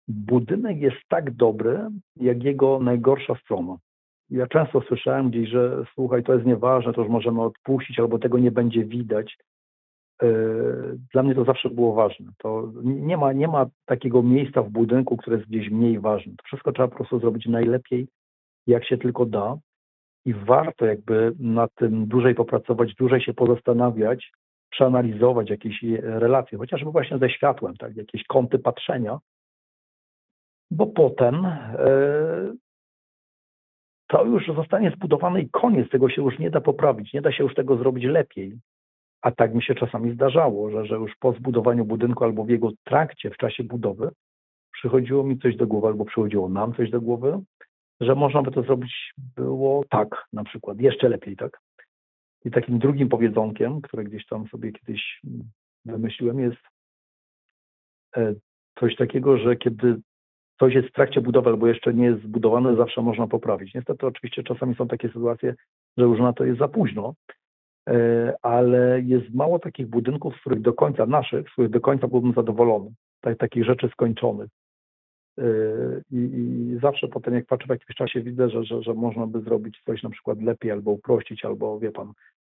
budynek 0.09 0.81
jest 0.81 0.97
tak 1.09 1.31
dobry, 1.31 1.89
jak 2.17 2.43
jego 2.43 2.81
najgorsza 2.81 3.35
strona. 3.35 3.77
Ja 4.31 4.47
często 4.47 4.81
słyszałem 4.81 5.31
gdzieś, 5.31 5.49
że 5.49 5.85
słuchaj, 5.95 6.23
to 6.23 6.35
jest 6.35 6.47
nieważne, 6.47 6.93
to 6.93 7.01
już 7.01 7.11
możemy 7.11 7.43
odpuścić, 7.43 7.99
albo 7.99 8.19
tego 8.19 8.39
nie 8.39 8.51
będzie 8.51 8.85
widać. 8.85 9.37
E, 10.23 10.27
dla 11.13 11.23
mnie 11.23 11.35
to 11.35 11.45
zawsze 11.45 11.71
było 11.71 11.95
ważne. 11.95 12.27
To 12.39 12.73
nie 12.85 13.17
ma, 13.17 13.33
nie 13.33 13.49
ma 13.49 13.67
takiego 13.85 14.23
miejsca 14.23 14.63
w 14.63 14.71
budynku, 14.71 15.17
które 15.17 15.37
jest 15.37 15.49
gdzieś 15.49 15.71
mniej 15.71 16.01
ważne. 16.01 16.33
To 16.37 16.43
wszystko 16.45 16.73
trzeba 16.73 16.89
po 16.89 16.97
prostu 16.97 17.19
zrobić 17.21 17.47
najlepiej, 17.47 18.09
jak 18.67 18.85
się 18.85 18.99
tylko 18.99 19.27
da. 19.27 19.57
I 20.25 20.35
warto 20.35 20.87
jakby 20.87 21.33
nad 21.39 21.75
tym 21.75 22.07
dłużej 22.07 22.35
popracować, 22.35 22.95
dłużej 22.95 23.21
się 23.21 23.35
pozastanawiać, 23.35 24.33
przeanalizować 24.71 25.51
jakieś 25.51 25.83
relacje, 26.03 26.59
chociażby 26.59 26.91
właśnie 26.91 27.19
ze 27.19 27.31
światłem, 27.31 27.77
tak, 27.77 27.97
jakieś 27.97 28.25
kąty 28.25 28.59
patrzenia, 28.59 29.19
bo 30.71 30.87
potem 30.87 31.47
e, 31.47 32.55
to 34.07 34.25
już 34.25 34.47
zostanie 34.47 34.91
zbudowane 34.91 35.41
i 35.41 35.51
koniec, 35.51 35.91
tego 35.91 36.09
się 36.09 36.23
już 36.23 36.39
nie 36.39 36.51
da 36.51 36.61
poprawić, 36.61 37.13
nie 37.13 37.23
da 37.23 37.33
się 37.33 37.45
już 37.45 37.55
tego 37.55 37.77
zrobić 37.77 38.05
lepiej. 38.05 38.59
A 39.25 39.31
tak 39.31 39.55
mi 39.55 39.63
się 39.63 39.75
czasami 39.75 40.15
zdarzało, 40.15 40.71
że, 40.71 40.87
że 40.87 40.95
już 40.95 41.17
po 41.17 41.33
zbudowaniu 41.33 41.85
budynku 41.85 42.25
albo 42.25 42.45
w 42.45 42.49
jego 42.49 42.71
trakcie, 42.85 43.31
w 43.31 43.37
czasie 43.37 43.65
budowy, 43.65 44.11
przychodziło 44.73 45.25
mi 45.25 45.39
coś 45.39 45.57
do 45.57 45.67
głowy, 45.67 45.87
albo 45.87 46.05
przychodziło 46.05 46.49
nam 46.49 46.75
coś 46.75 46.91
do 46.91 47.01
głowy, 47.01 47.41
że 48.01 48.15
można 48.15 48.43
by 48.43 48.51
to 48.51 48.63
zrobić 48.63 49.15
było 49.37 49.85
tak, 49.91 50.27
na 50.33 50.45
przykład, 50.45 50.81
jeszcze 50.81 51.09
lepiej, 51.09 51.37
tak? 51.37 51.61
I 52.45 52.51
takim 52.51 52.79
drugim 52.79 53.09
powiedzonkiem, 53.09 53.81
które 53.81 54.05
gdzieś 54.05 54.27
tam 54.27 54.49
sobie 54.49 54.73
kiedyś 54.73 55.21
wymyśliłem, 55.85 56.41
jest 56.41 56.63
e, 58.17 58.35
coś 58.79 58.97
takiego, 58.97 59.39
że 59.39 59.57
kiedy 59.57 59.97
coś 60.59 60.75
jest 60.75 60.89
w 60.89 60.93
trakcie 60.93 61.21
budowy 61.21 61.51
albo 61.51 61.67
jeszcze 61.67 61.95
nie 61.95 62.05
jest 62.05 62.23
zbudowane, 62.23 62.77
zawsze 62.77 63.03
można 63.03 63.27
poprawić. 63.27 63.75
Niestety 63.75 64.07
oczywiście 64.07 64.43
czasami 64.43 64.75
są 64.75 64.89
takie 64.89 65.09
sytuacje, 65.09 65.55
że 65.97 66.05
już 66.05 66.21
na 66.21 66.33
to 66.33 66.45
jest 66.45 66.59
za 66.59 66.69
późno, 66.69 67.15
ale 68.43 69.01
jest 69.01 69.35
mało 69.35 69.59
takich 69.59 69.87
budynków, 69.87 70.37
z 70.37 70.41
których 70.41 70.61
do 70.61 70.73
końca 70.73 71.07
naszych, 71.07 71.49
z 71.49 71.53
których 71.53 71.71
do 71.71 71.81
końca 71.81 72.09
byłbym 72.09 72.33
zadowolony, 72.33 72.91
tak, 73.21 73.39
takich 73.39 73.65
rzeczy 73.65 73.89
skończonych. 73.89 74.49
E, 75.39 75.45
I, 76.11 76.17
I, 76.17 76.79
zawsze 76.83 77.09
potem, 77.09 77.35
jak 77.35 77.47
patrzę 77.47 77.67
w 77.67 77.71
jakimś 77.71 77.97
czasie, 77.97 78.21
widzę, 78.21 78.51
że, 78.51 78.65
że, 78.65 78.83
że 78.83 78.95
można 78.95 79.27
by 79.27 79.41
zrobić 79.41 79.83
coś 79.87 80.03
na 80.03 80.11
przykład 80.11 80.43
lepiej 80.43 80.71
albo 80.71 80.91
uprościć, 80.91 81.45
albo 81.45 81.79
wie 81.79 81.93
pan, 81.93 82.13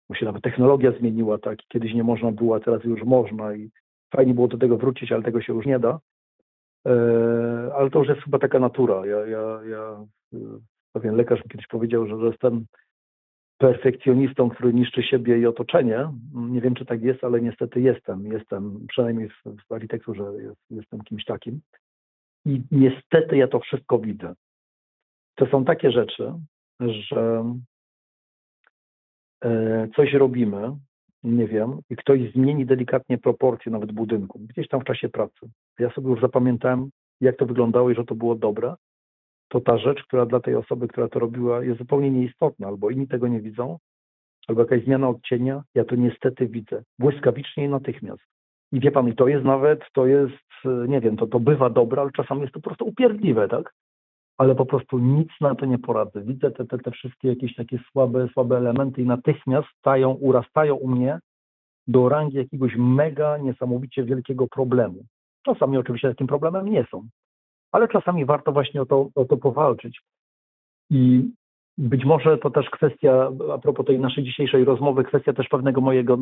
bo 0.08 0.14
się 0.14 0.26
nawet 0.26 0.42
technologia 0.42 0.92
zmieniła, 0.92 1.38
tak, 1.38 1.58
kiedyś 1.68 1.94
nie 1.94 2.04
można 2.04 2.32
było, 2.32 2.56
a 2.56 2.60
teraz 2.60 2.84
już 2.84 3.02
można 3.02 3.54
i 3.54 3.70
fajnie 4.14 4.34
było 4.34 4.48
do 4.48 4.58
tego 4.58 4.76
wrócić, 4.76 5.12
ale 5.12 5.22
tego 5.22 5.42
się 5.42 5.54
już 5.54 5.66
nie 5.66 5.78
da. 5.78 6.00
E, 6.86 6.90
ale 7.74 7.90
to 7.90 7.98
już 7.98 8.08
jest 8.08 8.20
chyba 8.20 8.38
taka 8.38 8.58
natura. 8.58 9.06
Ja, 9.06 9.26
ja, 9.26 9.60
ja 9.70 10.06
pewien 10.92 11.16
lekarz 11.16 11.44
mi 11.44 11.50
kiedyś 11.50 11.66
powiedział, 11.66 12.06
że, 12.06 12.18
że 12.18 12.26
jestem 12.26 12.66
perfekcjonistą, 13.60 14.50
który 14.50 14.74
niszczy 14.74 15.02
siebie 15.02 15.38
i 15.38 15.46
otoczenie. 15.46 16.08
Nie 16.34 16.60
wiem, 16.60 16.74
czy 16.74 16.86
tak 16.86 17.02
jest, 17.02 17.24
ale 17.24 17.40
niestety 17.40 17.80
jestem. 17.80 18.26
Jestem, 18.26 18.86
przynajmniej 18.88 19.28
w, 19.28 19.42
w 19.68 19.72
architekturze 19.72 20.22
jest, 20.42 20.60
jestem 20.70 21.00
kimś 21.00 21.24
takim. 21.24 21.60
I 22.46 22.62
niestety 22.70 23.36
ja 23.36 23.48
to 23.48 23.60
wszystko 23.60 23.98
widzę. 23.98 24.34
To 25.34 25.46
są 25.46 25.64
takie 25.64 25.90
rzeczy, 25.90 26.32
że 26.80 27.44
e, 29.44 29.88
coś 29.96 30.12
robimy, 30.12 30.76
nie 31.22 31.46
wiem, 31.46 31.80
i 31.90 31.96
ktoś 31.96 32.32
zmieni 32.32 32.66
delikatnie 32.66 33.18
proporcje 33.18 33.72
nawet 33.72 33.92
budynku, 33.92 34.38
gdzieś 34.38 34.68
tam 34.68 34.80
w 34.80 34.84
czasie 34.84 35.08
pracy. 35.08 35.50
Ja 35.78 35.90
sobie 35.90 36.10
już 36.10 36.20
zapamiętałem, 36.20 36.90
jak 37.20 37.36
to 37.36 37.46
wyglądało 37.46 37.90
i 37.90 37.94
że 37.94 38.04
to 38.04 38.14
było 38.14 38.34
dobre, 38.34 38.74
to 39.50 39.60
ta 39.60 39.78
rzecz, 39.78 40.02
która 40.02 40.26
dla 40.26 40.40
tej 40.40 40.54
osoby, 40.54 40.88
która 40.88 41.08
to 41.08 41.18
robiła, 41.18 41.64
jest 41.64 41.78
zupełnie 41.78 42.10
nieistotna, 42.10 42.68
albo 42.68 42.90
inni 42.90 43.08
tego 43.08 43.28
nie 43.28 43.40
widzą, 43.40 43.78
albo 44.48 44.60
jakaś 44.60 44.84
zmiana 44.84 45.08
odcienia, 45.08 45.62
ja 45.74 45.84
to 45.84 45.96
niestety 45.96 46.46
widzę, 46.46 46.82
błyskawicznie 46.98 47.64
i 47.64 47.68
natychmiast. 47.68 48.22
I 48.72 48.80
wie 48.80 48.90
pan, 48.90 49.08
i 49.08 49.14
to 49.14 49.28
jest 49.28 49.44
nawet, 49.44 49.80
to 49.92 50.06
jest, 50.06 50.44
nie 50.88 51.00
wiem, 51.00 51.16
to, 51.16 51.26
to 51.26 51.40
bywa 51.40 51.70
dobre, 51.70 52.02
ale 52.02 52.10
czasami 52.10 52.40
jest 52.40 52.54
to 52.54 52.60
po 52.60 52.70
prostu 52.70 52.84
upierdliwe, 52.84 53.48
tak? 53.48 53.74
Ale 54.38 54.54
po 54.54 54.66
prostu 54.66 54.98
nic 54.98 55.28
na 55.40 55.54
to 55.54 55.66
nie 55.66 55.78
poradzę. 55.78 56.22
Widzę 56.22 56.50
te, 56.50 56.66
te, 56.66 56.78
te 56.78 56.90
wszystkie 56.90 57.28
jakieś 57.28 57.54
takie 57.54 57.78
słabe, 57.92 58.28
słabe 58.32 58.56
elementy 58.56 59.02
i 59.02 59.06
natychmiast 59.06 59.68
stają, 59.78 60.10
urastają 60.10 60.74
u 60.74 60.88
mnie 60.88 61.18
do 61.86 62.08
rangi 62.08 62.36
jakiegoś 62.36 62.76
mega, 62.76 63.38
niesamowicie 63.38 64.04
wielkiego 64.04 64.46
problemu. 64.46 65.04
Czasami 65.42 65.78
oczywiście 65.78 66.08
takim 66.08 66.26
problemem 66.26 66.66
nie 66.66 66.86
są, 66.90 67.08
ale 67.72 67.88
czasami 67.88 68.24
warto 68.24 68.52
właśnie 68.52 68.82
o 68.82 68.86
to, 68.86 69.08
o 69.14 69.24
to 69.24 69.36
powalczyć. 69.36 70.00
I 70.90 71.30
być 71.78 72.04
może 72.04 72.38
to 72.38 72.50
też 72.50 72.70
kwestia, 72.70 73.30
a 73.54 73.58
propos 73.58 73.86
tej 73.86 74.00
naszej 74.00 74.24
dzisiejszej 74.24 74.64
rozmowy, 74.64 75.04
kwestia 75.04 75.32
też 75.32 75.48
pewnego 75.48 75.80
mojego 75.80 76.16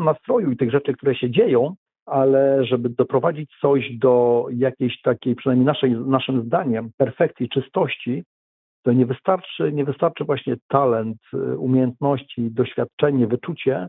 nastroju 0.00 0.50
i 0.50 0.56
tych 0.56 0.70
rzeczy, 0.70 0.92
które 0.92 1.14
się 1.14 1.30
dzieją, 1.30 1.74
ale 2.06 2.64
żeby 2.64 2.88
doprowadzić 2.88 3.50
coś 3.60 3.96
do 3.98 4.46
jakiejś 4.52 5.00
takiej, 5.02 5.36
przynajmniej 5.36 5.66
naszej, 5.66 5.90
naszym 5.90 6.44
zdaniem, 6.44 6.90
perfekcji, 6.96 7.48
czystości, 7.48 8.24
to 8.82 8.92
nie 8.92 9.06
wystarczy, 9.06 9.72
nie 9.72 9.84
wystarczy 9.84 10.24
właśnie 10.24 10.56
talent, 10.68 11.18
umiejętności, 11.56 12.50
doświadczenie, 12.50 13.26
wyczucie, 13.26 13.88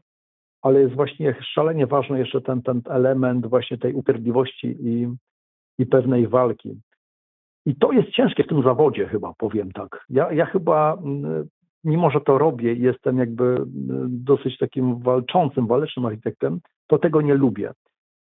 ale 0.61 0.81
jest 0.81 0.95
właśnie 0.95 1.35
szalenie 1.53 1.87
ważny 1.87 2.19
jeszcze 2.19 2.41
ten, 2.41 2.61
ten 2.61 2.81
element 2.89 3.47
właśnie 3.47 3.77
tej 3.77 3.93
upierdliwości 3.93 4.77
i, 4.79 5.07
i 5.79 5.85
pewnej 5.85 6.27
walki. 6.27 6.81
I 7.65 7.75
to 7.75 7.91
jest 7.91 8.09
ciężkie 8.09 8.43
w 8.43 8.47
tym 8.47 8.63
zawodzie 8.63 9.07
chyba, 9.07 9.33
powiem 9.37 9.71
tak. 9.71 10.05
Ja, 10.09 10.31
ja 10.31 10.45
chyba, 10.45 10.93
mm, 10.93 11.47
mimo 11.83 12.11
że 12.11 12.21
to 12.21 12.37
robię 12.37 12.73
i 12.73 12.81
jestem 12.81 13.17
jakby 13.17 13.43
mm, 13.43 13.67
dosyć 14.09 14.57
takim 14.57 14.99
walczącym, 14.99 15.67
walecznym 15.67 16.05
architektem, 16.05 16.59
to 16.87 16.97
tego 16.97 17.21
nie 17.21 17.33
lubię. 17.33 17.71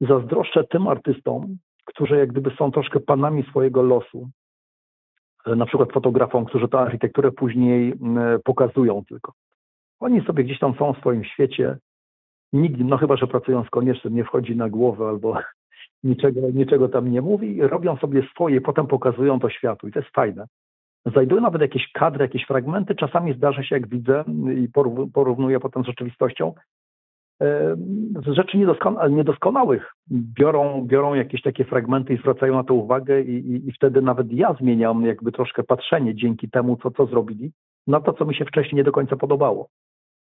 Zazdroszczę 0.02 0.64
tym 0.64 0.88
artystom, 0.88 1.58
którzy 1.86 2.18
jak 2.18 2.32
gdyby 2.32 2.52
są 2.52 2.72
troszkę 2.72 3.00
panami 3.00 3.44
swojego 3.44 3.82
losu. 3.82 4.30
E, 5.46 5.56
na 5.56 5.66
przykład 5.66 5.92
fotografom, 5.92 6.46
którzy 6.46 6.68
tę 6.68 6.80
architekturę 6.80 7.32
później 7.32 7.94
mm, 8.02 8.40
pokazują 8.44 9.04
tylko. 9.10 9.34
Oni 10.00 10.22
sobie 10.26 10.44
gdzieś 10.44 10.60
tam 10.60 10.74
są 10.76 10.94
w 10.94 10.98
swoim 10.98 11.24
świecie, 11.24 11.78
nikt, 12.54 12.80
no 12.80 12.98
chyba, 12.98 13.18
że 13.18 13.28
pracują 13.28 13.64
z 13.64 13.70
koniecznym, 13.70 14.16
nie 14.16 14.24
wchodzi 14.24 14.56
na 14.56 14.70
głowę 14.70 15.08
albo 15.08 15.38
niczego, 16.04 16.42
niczego 16.54 16.90
tam 16.90 17.12
nie 17.12 17.22
mówi, 17.22 17.62
robią 17.62 17.98
sobie 17.98 18.28
swoje, 18.36 18.62
potem 18.62 18.88
pokazują 18.88 19.40
to 19.40 19.50
światu 19.50 19.88
i 19.88 19.92
to 19.92 20.00
jest 20.00 20.12
fajne. 20.12 20.46
Znajduję 21.06 21.42
nawet 21.42 21.62
jakieś 21.62 21.92
kadry, 21.92 22.24
jakieś 22.24 22.46
fragmenty, 22.46 22.96
czasami 22.96 23.34
zdarza 23.34 23.64
się, 23.64 23.76
jak 23.76 23.88
widzę 23.88 24.24
i 24.58 24.68
porównuję 25.14 25.60
potem 25.60 25.84
z 25.84 25.88
rzeczywistością, 25.88 26.54
z 28.26 28.36
rzeczy 28.36 28.58
niedoskonałych. 29.10 29.94
Biorą, 30.12 30.86
biorą 30.88 31.14
jakieś 31.14 31.42
takie 31.42 31.66
fragmenty 31.66 32.14
i 32.14 32.18
zwracają 32.18 32.54
na 32.54 32.64
to 32.64 32.74
uwagę 32.74 33.22
i, 33.22 33.32
i, 33.32 33.70
i, 33.70 33.72
wtedy 33.72 34.02
nawet 34.02 34.32
ja 34.32 34.56
zmieniam 34.60 35.06
jakby 35.06 35.32
troszkę 35.32 35.64
patrzenie 35.64 36.16
dzięki 36.16 36.50
temu, 36.50 36.78
co, 36.78 36.92
co 36.92 37.06
zrobili, 37.06 37.52
na 37.88 38.00
to, 38.00 38.14
co 38.14 38.26
mi 38.26 38.36
się 38.36 38.46
wcześniej 38.46 38.76
nie 38.76 38.84
do 38.84 38.92
końca 38.92 39.16
podobało 39.16 39.68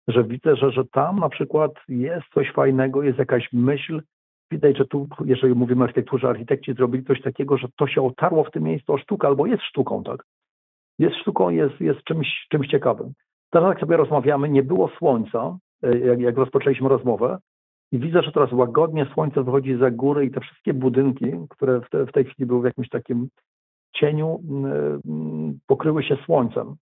że 0.08 0.24
widzę, 0.24 0.56
że, 0.56 0.70
że 0.70 0.84
tam 0.84 1.18
na 1.18 1.28
przykład 1.28 1.72
jest 1.88 2.26
coś 2.34 2.52
fajnego, 2.52 3.02
jest 3.02 3.18
jakaś 3.18 3.48
myśl. 3.52 4.02
Widać, 4.50 4.78
że 4.78 4.84
tu, 4.84 5.08
jeżeli 5.24 5.54
mówimy 5.54 5.80
o 5.80 5.84
architekturze, 5.84 6.28
architekci 6.28 6.74
zrobili 6.74 7.04
coś 7.04 7.22
takiego, 7.22 7.56
że 7.56 7.68
to 7.76 7.86
się 7.86 8.02
otarło 8.02 8.44
w 8.44 8.50
tym 8.50 8.62
miejscu 8.62 8.92
o 8.92 8.98
sztukę, 8.98 9.28
albo 9.28 9.46
jest 9.46 9.62
sztuką, 9.62 10.02
tak? 10.04 10.24
Jest 10.98 11.16
sztuką, 11.16 11.50
jest, 11.50 11.80
jest 11.80 12.04
czymś, 12.04 12.46
czymś 12.50 12.68
ciekawym. 12.68 13.12
Teraz 13.50 13.68
jak 13.68 13.80
sobie 13.80 13.96
rozmawiamy, 13.96 14.48
nie 14.48 14.62
było 14.62 14.88
słońca, 14.88 15.58
e, 15.82 15.98
jak, 15.98 16.20
jak 16.20 16.36
rozpoczęliśmy 16.36 16.88
rozmowę, 16.88 17.38
i 17.92 17.98
widzę, 17.98 18.22
że 18.22 18.32
teraz 18.32 18.52
łagodnie 18.52 19.06
słońce 19.14 19.42
wychodzi 19.44 19.76
za 19.76 19.90
góry 19.90 20.24
i 20.26 20.30
te 20.30 20.40
wszystkie 20.40 20.74
budynki, 20.74 21.32
które 21.50 21.80
w, 21.80 21.90
te, 21.90 22.06
w 22.06 22.12
tej 22.12 22.24
chwili 22.24 22.46
były 22.46 22.60
w 22.60 22.64
jakimś 22.64 22.88
takim 22.88 23.28
cieniu, 23.96 24.40
pokryły 25.66 26.02
się 26.02 26.16
słońcem 26.24 26.74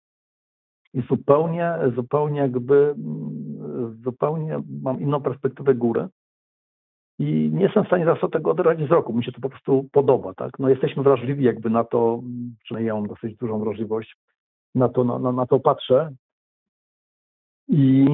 i 0.93 1.01
zupełnie, 1.01 1.73
zupełnie 1.95 2.39
jakby, 2.39 2.95
zupełnie 4.03 4.61
mam 4.83 5.01
inną 5.01 5.21
perspektywę 5.21 5.75
góry 5.75 6.07
i 7.19 7.49
nie 7.53 7.63
jestem 7.63 7.83
w 7.83 7.87
stanie 7.87 8.11
od 8.11 8.31
tego 8.31 8.51
oderwać 8.51 8.83
wzroku, 8.83 9.13
mi 9.13 9.23
się 9.23 9.31
to 9.31 9.41
po 9.41 9.49
prostu 9.49 9.89
podoba, 9.91 10.33
tak, 10.33 10.59
no 10.59 10.69
jesteśmy 10.69 11.03
wrażliwi 11.03 11.43
jakby 11.43 11.69
na 11.69 11.83
to, 11.83 12.21
przynajmniej 12.63 12.87
ja 12.87 12.93
mam 12.93 13.07
dosyć 13.07 13.37
dużą 13.37 13.59
wrażliwość, 13.59 14.17
na 14.75 14.89
to, 14.89 15.03
na, 15.03 15.31
na 15.31 15.45
to 15.45 15.59
patrzę. 15.59 16.11
I 17.69 18.05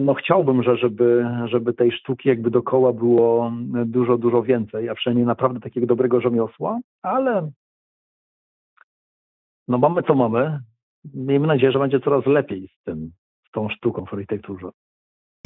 no 0.00 0.14
chciałbym, 0.14 0.62
że 0.62 0.76
żeby, 0.76 1.26
żeby 1.44 1.72
tej 1.72 1.92
sztuki 1.92 2.28
jakby 2.28 2.50
dokoła 2.50 2.92
było 2.92 3.52
dużo, 3.86 4.18
dużo 4.18 4.42
więcej, 4.42 4.88
a 4.88 4.94
przynajmniej 4.94 5.26
naprawdę 5.26 5.60
takiego 5.60 5.86
dobrego 5.86 6.20
rzemiosła, 6.20 6.78
ale 7.02 7.50
no 9.68 9.78
mamy 9.78 10.02
co 10.02 10.14
mamy, 10.14 10.60
miejmy 11.14 11.46
nadzieję, 11.46 11.72
że 11.72 11.78
będzie 11.78 12.00
coraz 12.00 12.26
lepiej 12.26 12.68
z 12.68 12.84
tym, 12.84 13.10
z 13.48 13.50
tą 13.50 13.68
sztuką 13.68 14.04
w 14.04 14.14
architekturze. 14.14 14.70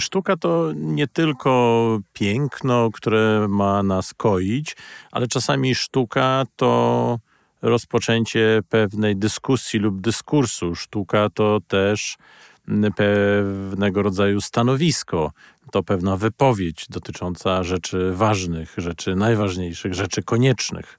Sztuka 0.00 0.36
to 0.36 0.72
nie 0.74 1.08
tylko 1.08 1.98
piękno, 2.12 2.90
które 2.92 3.46
ma 3.48 3.82
nas 3.82 4.14
koić, 4.14 4.76
ale 5.12 5.28
czasami 5.28 5.74
sztuka 5.74 6.44
to 6.56 7.18
rozpoczęcie 7.62 8.60
pewnej 8.68 9.16
dyskusji 9.16 9.80
lub 9.80 10.00
dyskursu. 10.00 10.74
Sztuka 10.74 11.30
to 11.30 11.60
też 11.68 12.16
pewnego 12.96 14.02
rodzaju 14.02 14.40
stanowisko, 14.40 15.32
to 15.72 15.82
pewna 15.82 16.16
wypowiedź 16.16 16.86
dotycząca 16.88 17.62
rzeczy 17.62 18.12
ważnych, 18.12 18.74
rzeczy 18.76 19.14
najważniejszych, 19.14 19.94
rzeczy 19.94 20.22
koniecznych. 20.22 20.98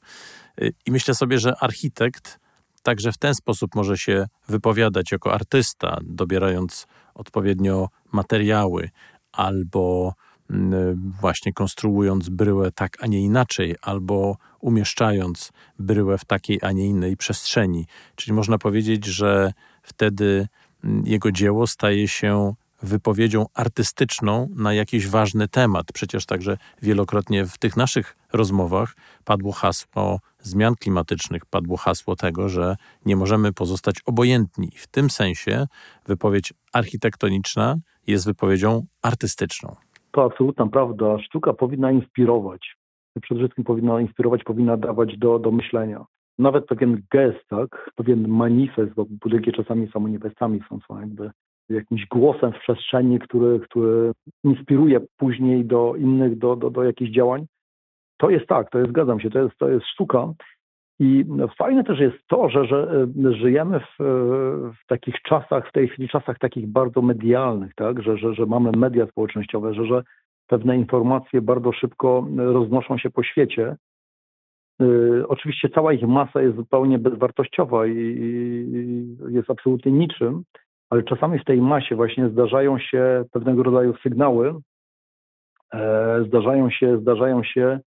I 0.86 0.92
myślę 0.92 1.16
sobie, 1.16 1.40
że 1.40 1.56
architekt 1.60 2.40
Także 2.88 3.12
w 3.12 3.18
ten 3.18 3.36
sposób 3.36 3.76
może 3.76 3.98
się 3.98 4.28
wypowiadać 4.48 5.12
jako 5.12 5.34
artysta, 5.34 5.98
dobierając 6.04 6.88
odpowiednio 7.14 7.90
materiały 8.12 8.89
albo 9.32 10.13
mm, 10.50 11.13
właśnie 11.22 11.54
konstruując 11.54 12.30
bryłę 12.30 12.72
tak, 12.72 12.98
a 13.04 13.08
nie 13.08 13.22
inaczej, 13.22 13.76
albo 13.82 14.38
umieszczając 14.60 15.52
bryłę 15.80 16.17
w 16.17 16.26
takiej, 16.26 16.60
a 16.62 16.72
nie 16.72 16.86
innej 16.86 17.17
przestrzeni. 17.17 17.86
Czyli 18.15 18.34
można 18.34 18.58
powiedzieć, 18.58 19.06
że 19.06 19.54
wtedy 19.82 20.48
mm, 20.84 21.04
jego 21.06 21.32
dzieło 21.32 21.67
staje 21.67 22.08
się 22.08 22.54
wypowiedzią 22.82 23.46
artystyczną 23.54 24.50
na 24.56 24.74
jakiś 24.74 25.08
ważny 25.08 25.48
temat. 25.48 25.86
Przecież 25.93 26.26
także 26.26 26.58
wielokrotnie 26.82 27.46
w 27.46 27.58
tych 27.58 27.78
naszych 27.78 28.15
rozmowach 28.34 28.96
padło 29.24 29.52
hasło 29.52 30.20
zmian 30.41 30.76
klimatycznych, 30.76 31.46
padło 31.46 31.78
hasło 31.78 32.15
tego, 32.15 32.50
że 32.50 32.76
nie 33.06 33.15
możemy 33.15 33.54
pozostać 33.54 33.96
obojętni. 34.06 34.72
W 34.76 34.88
tym 34.88 35.10
sensie 35.10 35.67
wypowiedź 36.06 36.54
architektoniczna 36.74 37.76
jest 38.08 38.26
wypowiedzią 38.26 38.86
artystyczną. 39.04 39.76
To 40.12 40.24
absolutna 40.24 40.67
prawda. 40.67 41.20
Sztuka 41.20 41.54
powinna 41.54 41.91
inspirować. 41.91 42.76
Przede 43.22 43.39
wszystkim 43.39 43.63
powinna 43.63 44.02
inspirować, 44.02 44.43
powinna 44.43 44.78
dawać 44.78 45.17
do, 45.17 45.39
do 45.39 45.52
myślenia. 45.52 46.06
Nawet 46.39 46.65
pewien 46.65 47.02
gest, 47.12 47.48
tak, 47.50 47.91
pewien 47.96 48.28
manifest, 48.28 48.93
bo 48.93 49.06
budynki 49.10 49.52
czasami 49.52 49.88
są 49.88 50.00
manifestami, 50.00 50.60
są, 50.70 50.80
są 50.88 51.00
jakby 51.00 51.32
jakimś 51.70 52.06
głosem 52.06 52.54
w 52.54 52.60
przestrzeni, 52.60 53.20
który, 53.20 53.60
który 53.60 54.12
inspiruje 54.43 55.00
później 55.17 55.65
do 55.65 55.96
innych, 55.96 56.38
do, 56.38 56.56
do, 56.56 56.70
do 56.70 56.84
jakichś 56.84 57.12
działań. 57.12 57.46
To 58.17 58.30
jest 58.30 58.48
tak, 58.48 58.70
to 58.70 58.80
jest, 58.80 58.89
zgadzam 58.89 59.20
się, 59.20 59.30
to 59.30 59.39
jest, 59.39 59.58
to 59.58 59.70
jest 59.70 59.86
sztuka. 59.86 60.34
I 61.00 61.26
fajne 61.58 61.84
też 61.84 62.00
jest 62.00 62.18
to, 62.28 62.50
że, 62.50 62.66
że 62.66 63.08
żyjemy 63.32 63.80
w, 63.80 63.98
w, 64.84 64.88
takich 64.88 65.16
czasach, 65.22 65.70
w 65.70 65.72
tej 65.72 65.88
chwili 65.88 66.10
czasach 66.10 66.40
takich 66.40 66.68
bardzo 66.68 67.02
medialnych, 67.02 67.76
tak? 67.76 68.04
że, 68.04 68.18
że, 68.18 68.34
że 68.34 68.46
mamy 68.46 68.72
media 68.72 69.08
społecznościowe, 69.08 69.74
że, 69.74 69.86
że 69.86 70.04
pewne 70.48 70.78
informacje 70.78 71.42
bardzo 71.42 71.72
szybko 71.72 72.28
roznoszą 72.38 72.98
się 72.98 73.10
po 73.10 73.24
świecie. 73.24 73.76
Yy, 74.80 75.26
oczywiście 75.28 75.70
cała 75.70 75.94
ich 75.94 76.08
masa 76.08 76.42
jest 76.42 76.56
zupełnie 76.56 77.00
bezwartościowa 77.00 77.88
i, 77.88 77.98
i 77.98 79.34
jest 79.34 79.50
absolutnie 79.50 79.92
niczym, 79.92 80.44
ale 80.90 81.04
czasami 81.04 81.40
w 81.40 81.46
tej 81.46 81.62
masie 81.62 81.96
właśnie 81.96 82.30
zdarzają 82.30 82.80
się 82.80 83.26
pewnego 83.32 83.64
rodzaju 83.64 83.94
sygnały, 84.04 84.56
e, 85.74 86.24
zdarzają 86.28 86.70
się, 86.70 87.00
zdarzają 87.02 87.44
się 87.44 87.80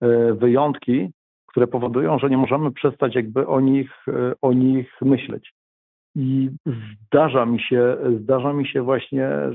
e, 0.00 0.32
wyjątki, 0.32 1.10
które 1.48 1.66
powodują, 1.66 2.18
że 2.18 2.30
nie 2.30 2.36
możemy 2.36 2.72
przestać 2.72 3.14
jakby 3.14 3.46
o 3.46 3.60
nich, 3.60 3.90
e, 4.08 4.32
o 4.42 4.52
nich 4.52 4.92
myśleć. 5.02 5.52
I 6.16 6.50
zdarza 7.06 7.46
mi 7.46 7.60
się, 7.60 7.96
zdarza 8.20 8.52
mi 8.52 8.68
się 8.68 8.82
właśnie, 8.82 9.26
e, 9.26 9.52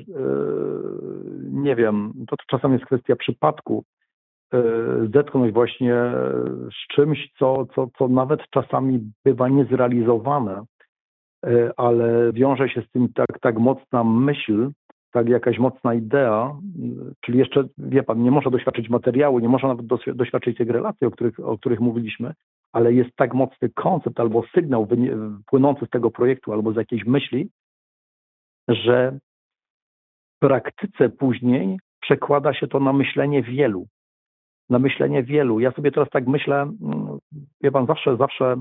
nie 1.51 1.75
wiem, 1.75 2.13
to 2.27 2.36
czasem 2.47 2.73
jest 2.73 2.86
kwestia 2.86 3.15
przypadku, 3.15 3.84
e, 4.53 4.63
zetknąć 5.13 5.53
właśnie 5.53 5.95
z 6.71 6.95
czymś, 6.95 7.32
co, 7.39 7.65
co, 7.75 7.88
co 7.97 8.08
nawet 8.08 8.39
czasami 8.49 8.99
bywa 9.25 9.49
niezrealizowane, 9.49 10.63
ale 11.77 12.34
wiąże 12.34 12.69
się 12.69 12.82
z 12.82 12.91
tym 12.91 13.13
tak, 13.13 13.39
tak 13.41 13.60
mocna 13.60 14.03
myśl, 14.03 14.69
tak 15.13 15.30
jakaś 15.30 15.60
mocna 15.60 15.93
idea, 15.93 16.56
czyli 17.21 17.39
jeszcze, 17.39 17.63
wie 17.78 18.04
pan, 18.04 18.23
nie 18.23 18.32
można 18.32 18.52
doświadczyć 18.52 18.89
materiału, 18.89 19.39
nie 19.39 19.49
można 19.49 19.69
nawet 19.69 19.86
doświadczyć 20.15 20.58
tych 20.58 20.69
relacji, 20.69 21.08
o 21.08 21.12
których, 21.12 21.39
o 21.39 21.58
których 21.58 21.80
mówiliśmy, 21.80 22.34
ale 22.71 22.93
jest 22.93 23.15
tak 23.15 23.34
mocny 23.34 23.69
koncept 23.69 24.19
albo 24.19 24.43
sygnał 24.56 24.88
płynący 25.45 25.86
z 25.86 25.89
tego 25.89 26.12
projektu 26.12 26.54
albo 26.54 26.73
z 26.73 26.76
jakiejś 26.76 27.06
myśli, 27.06 27.49
że 28.67 29.19
w 30.36 30.39
praktyce 30.39 31.10
później 31.10 31.80
przekłada 32.02 32.54
się 32.54 32.67
to 32.67 32.80
na 32.80 32.93
myślenie 32.93 33.43
wielu. 33.43 33.88
Na 34.69 34.80
myślenie 34.80 35.23
wielu. 35.23 35.60
Ja 35.60 35.71
sobie 35.71 35.91
teraz 35.91 36.10
tak 36.10 36.28
myślę, 36.28 36.62
mm, 36.62 37.17
wie 37.62 37.71
pan, 37.71 37.86
zawsze, 37.86 38.17
zawsze 38.17 38.56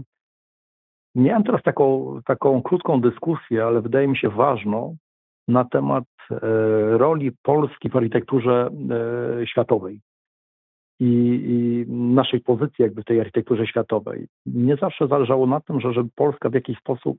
miałem 1.15 1.45
teraz 1.45 1.63
taką, 1.63 2.19
taką 2.27 2.63
krótką 2.63 3.01
dyskusję, 3.01 3.65
ale 3.65 3.81
wydaje 3.81 4.09
mi 4.09 4.19
się 4.19 4.29
ważną, 4.29 4.97
na 5.49 5.65
temat 5.65 6.05
roli 6.91 7.33
Polski 7.43 7.89
w 7.91 7.97
architekturze 7.97 8.71
e, 9.41 9.47
światowej 9.47 10.01
i, 11.01 11.07
i, 11.07 11.93
naszej 11.93 12.41
pozycji 12.41 12.83
jakby 12.83 13.03
w 13.03 13.05
tej 13.05 13.21
architekturze 13.21 13.67
światowej. 13.67 14.27
Nie 14.47 14.77
zawsze 14.77 15.09
zależało 15.09 15.47
na 15.47 15.61
tym, 15.61 15.81
że, 15.81 15.93
żeby 15.93 16.11
Polska 16.15 16.51
w 16.51 16.55
jakiś 16.55 16.79
sposób, 16.79 17.19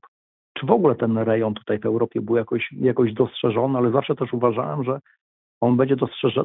czy 0.58 0.66
w 0.66 0.70
ogóle 0.70 0.94
ten 0.94 1.18
rejon 1.18 1.54
tutaj 1.54 1.78
w 1.78 1.86
Europie 1.86 2.20
był 2.20 2.36
jakoś, 2.36 2.72
jakoś 2.72 3.12
dostrzeżony, 3.12 3.78
ale 3.78 3.90
zawsze 3.90 4.14
też 4.14 4.32
uważałem, 4.32 4.84
że 4.84 5.00
on 5.60 5.76
będzie 5.76 5.96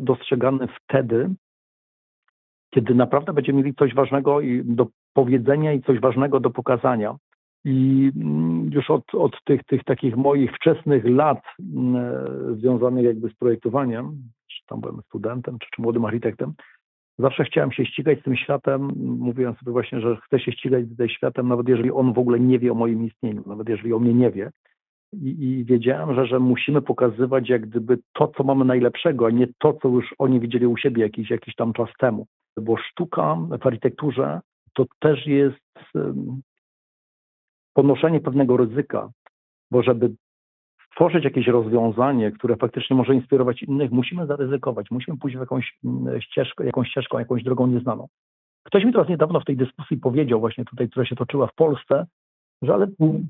dostrzegany 0.02 0.67
wtedy, 0.67 1.30
kiedy 2.74 2.95
naprawdę 2.95 3.34
będziemy 3.34 3.58
mieli 3.58 3.76
coś 3.76 3.93
ważnego 3.93 4.39
do 4.63 4.88
powiedzenia 5.13 5.74
i 5.74 5.82
coś 5.82 6.00
ważnego 6.00 6.39
do 6.39 6.50
pokazania. 6.50 7.15
I 7.65 8.12
mm, 8.15 8.69
już 8.74 8.89
od, 8.89 9.15
od 9.15 9.43
tych, 9.43 9.63
tych 9.63 9.84
takich 9.84 10.17
moich 10.17 10.52
wczesnych 10.56 11.06
lat 11.06 11.41
mm, 11.60 11.95
e, 11.95 12.56
związanych 12.56 13.06
jakby 13.06 13.30
z 13.30 13.36
projektowaniem, 13.36 14.24
czy 14.48 14.65
tam 14.67 14.82
byłem 14.82 15.02
studentem, 15.02 15.60
czy, 15.60 15.67
czy 15.76 15.82
młodym 15.82 16.06
architektem, 16.06 16.54
zawsze 17.19 17.43
chciałem 17.43 17.72
się 17.72 17.86
ścigać 17.86 18.19
z 18.19 18.24
tym 18.24 18.36
światem, 18.36 18.91
mówiąc 19.19 19.58
sobie 19.58 19.72
właśnie, 19.72 20.02
że 20.02 20.17
chcę 20.26 20.39
się 20.39 20.52
ścigać 20.52 20.86
z 20.86 20.98
tym 20.98 21.10
światem, 21.10 21.48
nawet 21.48 21.69
jeżeli 21.69 21.91
on 21.91 22.13
w 22.13 22.19
ogóle 22.19 22.39
nie 22.39 22.60
wie 22.60 22.72
o 22.72 22.76
moim 22.76 23.06
istnieniu, 23.06 23.43
nawet 23.45 23.69
jeżeli 23.69 23.93
o 23.93 24.00
mnie 24.00 24.13
nie 24.13 24.32
wie. 24.32 24.52
I, 25.13 25.43
i 25.43 25.65
wiedziałem, 25.65 26.15
że, 26.15 26.26
że 26.26 26.39
musimy 26.39 26.82
pokazywać 26.82 27.50
jak 27.50 27.62
gdyby 27.69 27.98
to, 28.13 28.28
co 28.38 28.43
mamy 28.43 28.65
najlepszego, 28.65 29.26
a 29.26 29.30
nie 29.30 29.48
to, 29.60 29.74
co 29.74 29.88
już 29.89 30.15
oni 30.17 30.39
widzieli 30.39 30.67
u 30.67 30.78
siebie 30.78 31.04
jakiś, 31.04 31.30
jakiś 31.30 31.56
tam 31.56 31.74
czas 31.74 31.89
temu. 32.00 32.26
Bo 32.62 32.78
sztuka 32.78 33.38
w 33.62 33.67
architekturze 33.67 34.39
to 34.74 34.86
też 35.00 35.28
jest 35.28 35.80
ponoszenie 37.73 38.19
pewnego 38.19 38.58
ryzyka, 38.58 39.10
bo 39.71 39.84
żeby 39.84 40.15
stworzyć 40.91 41.23
jakieś 41.23 41.47
rozwiązanie, 41.47 42.32
które 42.32 42.55
faktycznie 42.55 42.95
może 42.95 43.15
inspirować 43.15 43.63
innych, 43.63 43.91
musimy 43.91 44.25
zaryzykować, 44.25 44.91
musimy 44.91 45.17
pójść 45.17 45.38
w 45.38 45.39
jakąś 45.39 45.77
mm, 45.86 46.21
ścieżkę, 46.21 46.65
jakąś 46.65 46.89
ścieżką, 46.89 47.19
jakąś 47.19 47.43
drogą 47.43 47.67
nieznaną. 47.67 48.08
Ktoś 48.63 48.84
mi 48.84 48.91
teraz 48.91 49.10
niedawno 49.10 49.39
w 49.39 49.45
tej 49.45 49.58
dyskusji 49.58 49.97
powiedział, 49.97 50.39
właśnie 50.39 50.65
tutaj, 50.65 50.89
która 50.89 51.05
się 51.05 51.15
toczyła 51.15 51.47
w 51.47 51.55
Polsce, 51.55 52.05
że 52.62 52.73
ale 52.73 52.88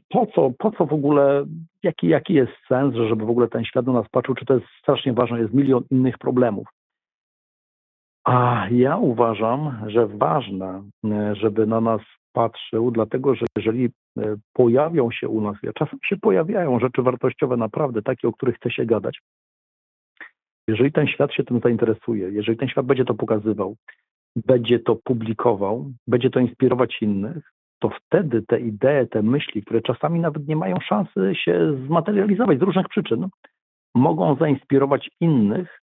po 0.09 0.25
co, 0.25 0.51
po 0.59 0.71
co 0.71 0.85
w 0.85 0.93
ogóle, 0.93 1.45
jaki, 1.83 2.07
jaki 2.07 2.33
jest 2.33 2.51
sens, 2.67 2.95
że 2.95 3.07
żeby 3.07 3.25
w 3.25 3.29
ogóle 3.29 3.47
ten 3.47 3.65
świat 3.65 3.85
do 3.85 3.93
nas 3.93 4.09
patrzył, 4.11 4.35
czy 4.35 4.45
to 4.45 4.53
jest 4.53 4.65
strasznie 4.81 5.13
ważne, 5.13 5.39
jest 5.39 5.53
milion 5.53 5.83
innych 5.91 6.17
problemów. 6.17 6.67
A 8.23 8.67
ja 8.71 8.97
uważam, 8.97 9.83
że 9.87 10.07
ważne, 10.07 10.83
żeby 11.33 11.67
na 11.67 11.81
nas 11.81 12.01
patrzył, 12.33 12.91
dlatego 12.91 13.35
że 13.35 13.45
jeżeli 13.57 13.85
e, 13.85 14.35
pojawią 14.53 15.11
się 15.11 15.29
u 15.29 15.41
nas, 15.41 15.57
ja 15.63 15.73
czasem 15.73 15.99
się 16.03 16.17
pojawiają 16.17 16.79
rzeczy 16.79 17.01
wartościowe 17.01 17.57
naprawdę, 17.57 18.01
takie, 18.01 18.27
o 18.27 18.33
których 18.33 18.55
chce 18.55 18.71
się 18.71 18.85
gadać. 18.85 19.19
Jeżeli 20.67 20.91
ten 20.91 21.07
świat 21.07 21.33
się 21.33 21.43
tym 21.43 21.59
zainteresuje, 21.59 22.29
jeżeli 22.29 22.57
ten 22.57 22.69
świat 22.69 22.85
będzie 22.85 23.05
to 23.05 23.13
pokazywał, 23.13 23.75
będzie 24.35 24.79
to 24.79 24.95
publikował, 24.95 25.91
będzie 26.07 26.29
to 26.29 26.39
inspirować 26.39 27.01
innych, 27.01 27.51
to 27.79 27.89
wtedy 27.89 28.41
te 28.41 28.59
idee, 28.59 29.07
te 29.11 29.21
myśli, 29.21 29.63
które 29.63 29.81
czasami 29.81 30.19
nawet 30.19 30.47
nie 30.47 30.55
mają 30.55 30.79
szansy 30.79 31.31
się 31.35 31.77
zmaterializować 31.85 32.59
z 32.59 32.61
różnych 32.61 32.87
przyczyn, 32.89 33.27
mogą 33.95 34.35
zainspirować 34.35 35.09
innych 35.19 35.81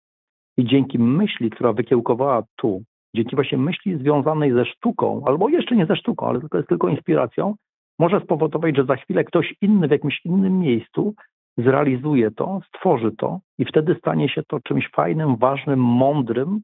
i 0.58 0.66
dzięki 0.66 1.00
myśli, 1.00 1.50
która 1.50 1.74
wykiełkowała 1.74 2.44
tu, 2.56 2.84
dzięki 3.16 3.36
właśnie 3.36 3.58
myśli 3.58 3.98
związanej 3.98 4.54
ze 4.54 4.66
sztuką, 4.66 5.22
albo 5.26 5.50
jeszcze 5.50 5.76
nie 5.76 5.86
ze 5.86 5.96
sztuką, 5.96 6.28
ale 6.28 6.40
tylko 6.40 6.58
jest 6.58 6.70
tylko 6.70 6.88
inspiracją, 6.88 7.56
może 8.00 8.20
spowodować, 8.20 8.76
że 8.76 8.86
za 8.86 8.96
chwilę 8.96 9.24
ktoś 9.24 9.54
inny 9.62 9.88
w 9.88 9.92
jakimś 9.92 10.26
innym 10.26 10.60
miejscu 10.60 11.14
zrealizuje 11.58 12.32
to, 12.32 12.62
stworzy 12.68 13.12
to 13.12 13.40
i 13.58 13.66
wtedy 13.66 13.96
stanie 13.96 14.30
się 14.30 14.44
to 14.48 14.60
czymś 14.60 14.90
fajnym, 14.90 15.36
ważnym, 15.36 15.80
mądrym. 15.80 16.62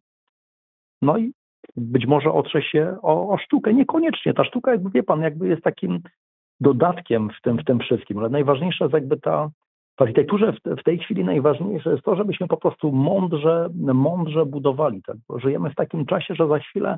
No 1.01 1.17
i 1.17 1.33
być 1.75 2.07
może 2.07 2.31
otrze 2.31 2.61
się 2.61 2.97
o, 3.01 3.29
o 3.29 3.37
sztukę. 3.37 3.73
Niekoniecznie. 3.73 4.33
Ta 4.33 4.43
sztuka, 4.43 4.71
jakby 4.71 4.89
wie 4.89 5.03
pan, 5.03 5.21
jakby 5.21 5.47
jest 5.47 5.61
takim 5.61 5.99
dodatkiem 6.61 7.29
w 7.29 7.41
tym, 7.41 7.57
w 7.57 7.63
tym 7.63 7.79
wszystkim, 7.79 8.17
ale 8.17 8.29
najważniejsza 8.29 8.85
jest 8.85 8.93
jakby 8.93 9.17
ta, 9.17 9.49
w 10.01 10.03
architekturze 10.03 10.53
w, 10.79 10.83
tej 10.83 10.99
chwili 10.99 11.23
najważniejsze 11.23 11.91
jest 11.91 12.03
to, 12.03 12.15
żebyśmy 12.15 12.47
po 12.47 12.57
prostu 12.57 12.91
mądrze, 12.91 13.69
mądrze 13.93 14.45
budowali. 14.45 15.01
Tak? 15.03 15.17
Żyjemy 15.43 15.69
w 15.69 15.75
takim 15.75 16.05
czasie, 16.05 16.35
że 16.35 16.47
za 16.47 16.59
chwilę 16.59 16.97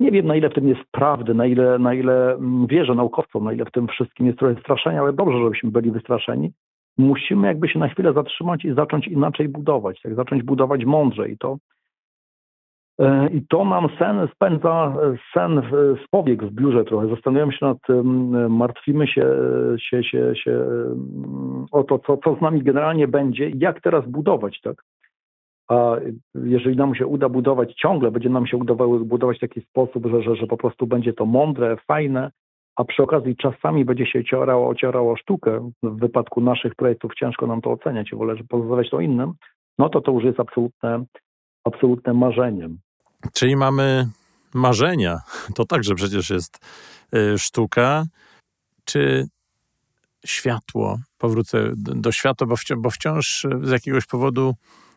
nie 0.00 0.10
wiem, 0.10 0.26
na 0.26 0.36
ile 0.36 0.50
w 0.50 0.54
tym 0.54 0.68
jest 0.68 0.80
prawdy, 0.90 1.34
na 1.34 1.46
ile, 1.46 1.78
na 1.78 1.94
ile 1.94 2.34
mm, 2.34 2.66
wierzę 2.66 2.94
naukowcom, 2.94 3.44
na 3.44 3.52
ile 3.52 3.64
w 3.64 3.70
tym 3.70 3.88
wszystkim 3.88 4.26
jest 4.26 4.38
trochę 4.38 4.60
straszenia, 4.60 5.00
ale 5.00 5.12
dobrze, 5.12 5.38
żebyśmy 5.38 5.70
byli 5.70 5.90
wystraszeni. 5.90 6.52
Musimy 6.98 7.46
jakby 7.46 7.68
się 7.68 7.78
na 7.78 7.88
chwilę 7.88 8.12
zatrzymać 8.12 8.64
i 8.64 8.74
zacząć 8.74 9.08
inaczej 9.08 9.48
budować, 9.48 10.02
tak? 10.02 10.14
zacząć 10.14 10.42
budować 10.42 10.84
mądrzej. 10.84 11.36
To, 11.38 11.56
E, 11.56 11.77
I 13.32 13.42
to 13.48 13.64
nam 13.64 13.88
sen 13.98 14.28
spędza, 14.34 14.96
sen 15.34 15.62
z 16.04 16.08
powiek 16.10 16.44
w 16.44 16.50
biurze 16.50 16.84
trochę. 16.84 17.08
Zastanawiamy 17.08 17.52
się 17.52 17.66
nad 17.66 17.78
tym, 17.86 18.36
martwimy 18.56 19.06
się, 19.06 19.26
się, 19.78 20.04
się, 20.04 20.32
się 20.34 20.64
o 21.72 21.84
to, 21.84 21.98
co, 21.98 22.16
co 22.16 22.36
z 22.36 22.40
nami 22.40 22.62
generalnie 22.62 23.08
będzie 23.08 23.50
jak 23.54 23.80
teraz 23.80 24.06
budować, 24.06 24.60
tak? 24.60 24.82
A 25.68 25.96
jeżeli 26.34 26.76
nam 26.76 26.94
się 26.94 27.06
uda 27.06 27.28
budować 27.28 27.74
ciągle, 27.74 28.10
będzie 28.10 28.28
nam 28.28 28.46
się 28.46 28.56
udawało 28.56 28.98
budować 28.98 29.36
w 29.36 29.40
taki 29.40 29.60
sposób, 29.60 30.06
że, 30.06 30.22
że, 30.22 30.36
że 30.36 30.46
po 30.46 30.56
prostu 30.56 30.86
będzie 30.86 31.12
to 31.12 31.26
mądre, 31.26 31.76
fajne, 31.76 32.30
a 32.76 32.84
przy 32.84 33.02
okazji 33.02 33.36
czasami 33.36 33.84
będzie 33.84 34.06
się 34.06 34.18
ocierało, 34.18 34.68
ocierało 34.68 35.16
sztukę. 35.16 35.70
W 35.82 35.98
wypadku 35.98 36.40
naszych 36.40 36.74
projektów 36.74 37.14
ciężko 37.14 37.46
nam 37.46 37.60
to 37.60 37.70
oceniać, 37.70 38.10
wolę 38.14 38.34
pozostawiać 38.48 38.90
to 38.90 39.00
innym, 39.00 39.32
no 39.78 39.88
to 39.88 40.00
to 40.00 40.12
już 40.12 40.24
jest 40.24 40.40
absolutne, 40.40 41.04
absolutne 41.64 42.14
marzeniem. 42.14 42.78
Czyli 43.32 43.56
mamy 43.56 44.08
marzenia. 44.54 45.20
To 45.54 45.64
także 45.64 45.94
przecież 45.94 46.30
jest 46.30 46.58
y, 47.14 47.38
sztuka. 47.38 48.04
Czy 48.84 49.28
światło, 50.26 50.98
powrócę 51.18 51.72
do 51.76 52.12
światła, 52.12 52.46
bo, 52.46 52.56
bo 52.76 52.90
wciąż 52.90 53.46
z 53.62 53.70
jakiegoś 53.70 54.06
powodu 54.06 54.54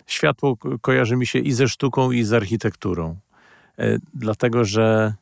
światło 0.07 0.57
kojarzy 0.81 1.15
mi 1.15 1.27
się 1.27 1.39
i 1.39 1.51
ze 1.51 1.67
sztuką, 1.67 2.11
i 2.11 2.23
z 2.23 2.33
architekturą. 2.33 3.19
E, 3.77 3.97
dlatego, 4.13 4.65
że 4.65 5.15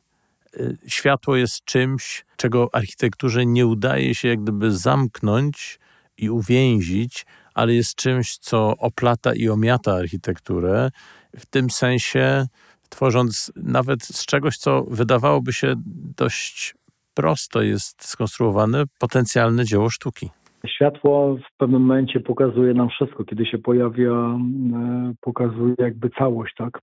światło 0.86 1.36
jest 1.36 1.64
czymś, 1.64 2.24
czego 2.36 2.68
architekturze 2.72 3.46
nie 3.46 3.66
udaje 3.66 4.14
się 4.14 4.28
jak 4.28 4.42
gdyby 4.42 4.76
zamknąć 4.76 5.78
i 6.16 6.30
uwięzić, 6.30 7.26
ale 7.54 7.74
jest 7.74 7.94
czymś, 7.94 8.38
co 8.38 8.76
oplata 8.76 9.34
i 9.34 9.48
omiata 9.48 9.92
architekturę. 9.92 10.90
W 11.38 11.46
tym 11.46 11.70
sensie 11.70 12.46
tworząc 12.90 13.52
nawet 13.56 14.02
z 14.02 14.26
czegoś, 14.26 14.56
co 14.56 14.82
wydawałoby 14.90 15.52
się 15.52 15.74
dość 16.16 16.74
prosto 17.14 17.62
jest 17.62 18.04
skonstruowane, 18.04 18.84
potencjalne 18.98 19.64
dzieło 19.64 19.90
sztuki. 19.90 20.30
Światło 20.66 21.36
w 21.36 21.56
pewnym 21.56 21.82
momencie 21.82 22.20
pokazuje 22.20 22.74
nam 22.74 22.88
wszystko. 22.88 23.24
Kiedy 23.24 23.46
się 23.46 23.58
pojawia, 23.58 24.12
e, 24.12 25.12
pokazuje 25.20 25.74
jakby 25.78 26.10
całość, 26.10 26.54
tak? 26.56 26.78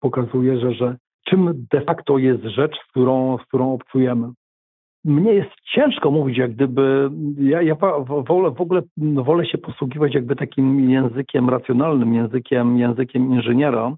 Pokazuje, 0.00 0.60
że, 0.60 0.74
że 0.74 0.96
czym 1.24 1.66
de 1.70 1.80
facto 1.80 2.18
jest 2.18 2.42
rzecz, 2.44 2.76
z 2.84 2.90
którą, 2.90 3.38
z 3.38 3.46
którą 3.46 3.72
obcujemy. 3.72 4.28
Mnie 5.04 5.32
jest 5.32 5.50
ciężko 5.74 6.10
mówić, 6.10 6.38
jak 6.38 6.52
gdyby. 6.52 7.10
Ja, 7.38 7.62
ja 7.62 7.74
wolę, 8.08 8.50
w 8.50 8.60
ogóle 8.60 8.82
wolę 9.14 9.46
się 9.46 9.58
posługiwać 9.58 10.14
jakby 10.14 10.36
takim 10.36 10.90
językiem 10.90 11.50
racjonalnym, 11.50 12.14
językiem, 12.14 12.78
językiem 12.78 13.32
inżyniera, 13.34 13.96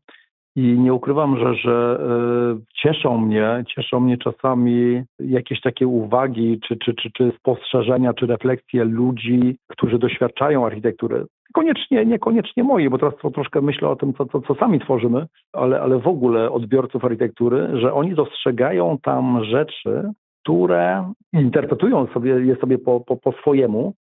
i 0.57 0.79
nie 0.79 0.95
ukrywam, 0.95 1.39
że, 1.39 1.55
że 1.55 2.01
e, 2.01 2.59
cieszą 2.83 3.19
mnie, 3.19 3.65
cieszą 3.75 4.01
mnie 4.01 4.19
czasami 4.19 5.03
jakieś 5.21 5.61
takie 5.61 5.87
uwagi, 5.87 6.61
czy, 6.69 6.77
czy, 6.77 6.95
czy, 6.95 7.11
czy 7.11 7.33
spostrzeżenia, 7.39 8.15
czy 8.15 8.27
refleksje 8.27 8.85
ludzi, 8.85 9.57
którzy 9.69 9.99
doświadczają 9.99 10.67
architektury. 10.67 11.25
Koniecznie, 11.53 12.07
niekoniecznie 12.07 12.65
moi, 12.65 12.89
bo 12.89 12.99
teraz 12.99 13.15
troszkę 13.35 13.61
myślę 13.61 13.89
o 13.89 13.97
tym, 13.97 14.15
co, 14.15 14.27
co, 14.27 14.41
co 14.41 14.55
sami 14.55 14.81
tworzymy, 14.81 15.27
ale, 15.53 15.81
ale 15.81 15.99
w 15.99 16.07
ogóle 16.07 16.51
odbiorców 16.51 17.05
architektury, 17.05 17.81
że 17.81 17.95
oni 17.95 18.15
dostrzegają 18.15 18.99
tam 19.03 19.45
rzeczy, 19.45 20.11
które 20.43 21.13
interpretują 21.33 22.07
sobie, 22.07 22.31
je 22.31 22.57
sobie 22.57 22.79
po, 22.79 23.01
po, 23.01 23.17
po 23.17 23.33
swojemu, 23.33 23.95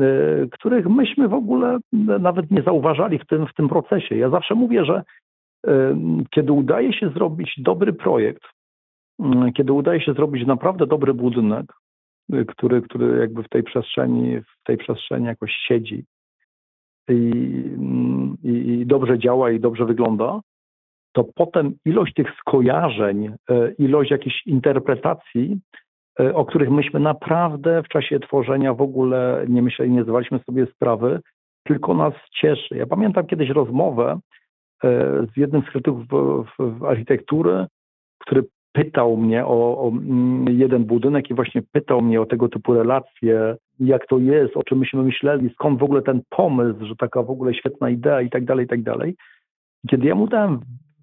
e, 0.00 0.02
których 0.52 0.86
myśmy 0.86 1.28
w 1.28 1.34
ogóle 1.34 1.78
nawet 2.20 2.50
nie 2.50 2.62
zauważali 2.62 3.18
w 3.18 3.26
tym, 3.26 3.46
w 3.46 3.54
tym 3.54 3.68
procesie. 3.68 4.16
Ja 4.16 4.30
zawsze 4.30 4.54
mówię, 4.54 4.84
że 4.84 5.02
kiedy 6.30 6.52
udaje 6.52 6.92
się 6.92 7.10
zrobić 7.10 7.54
dobry 7.58 7.92
projekt, 7.92 8.42
kiedy 9.54 9.72
udaje 9.72 10.00
się 10.00 10.12
zrobić 10.12 10.46
naprawdę 10.46 10.86
dobry 10.86 11.14
budynek, 11.14 11.72
y, 12.34 12.44
który, 12.44 12.82
który 12.82 13.18
jakby 13.20 13.42
w 13.42 13.48
tej 13.48 13.62
przestrzeni, 13.62 14.40
w 14.40 14.64
tej 14.64 14.76
przestrzeni 14.76 15.26
jakoś 15.26 15.52
siedzi 15.68 16.04
i, 17.08 17.30
i, 18.44 18.48
i 18.48 18.86
dobrze 18.86 19.18
działa 19.18 19.50
i 19.50 19.60
dobrze 19.60 19.84
wygląda, 19.84 20.40
to 21.12 21.24
potem 21.34 21.74
ilość 21.84 22.14
tych 22.14 22.28
skojarzeń, 22.40 23.26
y, 23.50 23.74
ilość 23.78 24.10
jakichś 24.10 24.46
interpretacji, 24.46 25.58
y, 26.20 26.34
o 26.34 26.44
których 26.44 26.70
myśmy 26.70 27.00
naprawdę 27.00 27.82
w 27.82 27.88
czasie 27.88 28.20
tworzenia 28.20 28.74
w 28.74 28.82
ogóle 28.82 29.46
nie 29.48 29.62
myśleli, 29.62 29.90
nie 29.90 30.02
zdawaliśmy 30.02 30.38
sobie 30.38 30.66
sprawy, 30.66 31.20
tylko 31.64 31.94
nas 31.94 32.14
cieszy. 32.40 32.76
Ja 32.76 32.86
pamiętam 32.86 33.26
kiedyś 33.26 33.50
rozmowę 33.50 34.18
E, 34.18 34.35
z 35.34 35.36
jednym 35.36 35.62
z 35.62 35.70
krytyków 35.70 36.06
architektury, 36.88 37.66
który 38.18 38.44
pytał 38.72 39.16
mnie 39.16 39.46
o, 39.46 39.78
o, 39.78 39.88
mm, 39.88 40.58
jeden 40.58 40.84
budynek 40.84 41.30
i 41.30 41.34
właśnie 41.34 41.62
pytał 41.72 42.02
mnie 42.02 42.20
o 42.20 42.26
tego 42.26 42.48
typu 42.48 42.74
relacje, 42.74 43.56
jak 43.80 44.06
to 44.06 44.18
jest, 44.18 44.56
o 44.56 44.62
czym 44.62 44.78
myśmy 44.78 45.02
myśleli, 45.02 45.50
skąd 45.50 45.78
w 45.78 45.82
ogóle 45.82 46.02
ten 46.02 46.20
pomysł, 46.30 46.86
że 46.86 46.96
taka 46.96 47.22
w 47.22 47.30
ogóle 47.30 47.54
świetna 47.54 47.90
idea 47.90 48.22
i 48.22 48.30
tak 48.30 48.44
dalej, 48.44 48.64
i 48.64 48.68
tak 48.68 48.82
dalej. 48.82 49.16
Kiedy 49.90 50.06
ja 50.06 50.14
mu 50.14 50.26
dałem, 50.26 50.60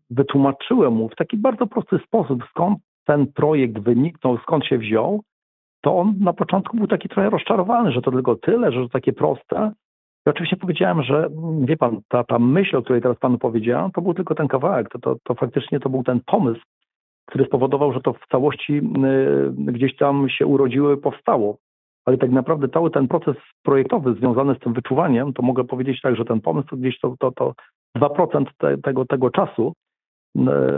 wytłumaczyłem 0.10 0.94
mu 0.94 1.10
w 1.10 1.16
taki 1.16 1.38
bardzo 1.38 1.68
prosty 1.68 2.00
sposób, 2.08 2.44
skąd 2.50 2.80
ten 3.06 3.28
projekt 3.28 3.80
wyniknął, 3.80 4.38
skąd 4.38 4.66
się 4.66 4.78
wziął, 4.78 5.22
to 5.82 5.98
on 5.98 6.16
na 6.20 6.34
początku 6.34 6.78
był 6.78 6.88
taki 6.88 7.10
trochę 7.10 7.30
rozczarowany, 7.30 7.92
że 7.92 8.02
to 8.02 8.12
tylko 8.12 8.36
tyle, 8.36 8.72
że 8.72 8.82
to 8.82 8.90
takie 8.90 9.14
proste, 9.14 9.72
i 10.28 10.30
oczywiście 10.30 10.58
powiedziałem, 10.58 11.04
że 11.04 11.26
mm, 11.26 11.66
wie 11.66 11.78
pan, 11.78 12.02
ta, 12.08 12.24
ta 12.24 12.40
myśl, 12.40 12.78
o 12.78 12.82
której 12.82 13.02
teraz 13.02 13.20
panu 13.20 13.38
powiedziałem, 13.38 13.92
to 13.92 14.02
był 14.02 14.14
tylko 14.14 14.36
ten 14.36 14.48
kawałek, 14.48 14.90
to, 14.90 15.00
to, 15.00 15.16
to 15.24 15.34
faktycznie 15.34 15.80
to 15.80 15.90
był 15.90 16.04
ten 16.04 16.20
pomysł, 16.26 16.62
który 17.26 17.46
spowodował, 17.46 17.94
że 17.94 18.02
to 18.02 18.14
w 18.14 18.28
całości 18.32 18.74
y, 18.74 18.82
gdzieś 19.58 19.96
tam 19.96 20.30
się 20.30 20.46
urodziło 20.46 20.94
i 20.94 20.98
powstało. 20.98 21.58
Ale 22.06 22.18
tak 22.18 22.32
naprawdę 22.32 22.70
cały 22.70 22.92
ten 22.92 23.08
proces 23.08 23.36
projektowy 23.64 24.14
związany 24.14 24.56
z 24.56 24.60
tym 24.60 24.74
wyczuwaniem, 24.74 25.34
to 25.34 25.42
mogę 25.42 25.64
powiedzieć 25.64 26.02
tak, 26.02 26.16
że 26.16 26.26
ten 26.26 26.42
pomysł 26.42 26.68
to 26.68 26.78
gdzieś 26.78 27.00
to, 27.00 27.16
to, 27.20 27.32
to 27.32 27.54
2% 27.98 28.46
te, 28.58 28.78
tego, 28.78 29.06
tego 29.06 29.30
czasu, 29.30 29.74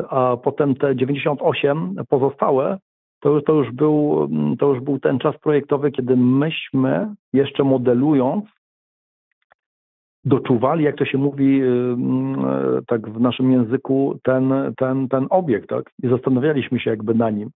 a 0.10 0.38
potem 0.44 0.76
te 0.76 0.96
98 0.96 1.96
pozostałe, 2.10 2.78
to, 3.20 3.42
to, 3.42 3.54
już 3.54 3.72
był, 3.72 4.30
to 4.60 4.74
już 4.74 4.84
był 4.84 5.00
ten 5.00 5.20
czas 5.20 5.38
projektowy, 5.38 5.92
kiedy 5.92 6.18
myśmy 6.18 7.16
jeszcze 7.34 7.64
modelując 7.64 8.46
doczuwali, 10.26 10.84
jak 10.84 10.98
to 10.98 11.06
się 11.06 11.18
mówi 11.18 11.64
y, 11.64 11.66
mm, 11.66 12.46
e, 12.46 12.82
tak 12.88 13.10
w 13.10 13.20
naszym 13.20 13.52
języku, 13.52 14.20
ten, 14.24 14.54
ten, 14.78 15.08
ten 15.08 15.28
obiekt, 15.30 15.70
tak? 15.70 15.92
I 16.04 16.10
zastanawialiśmy 16.10 16.80
się 16.80 16.90
jakby 16.90 17.14
na 17.16 17.30
nim, 17.30 17.50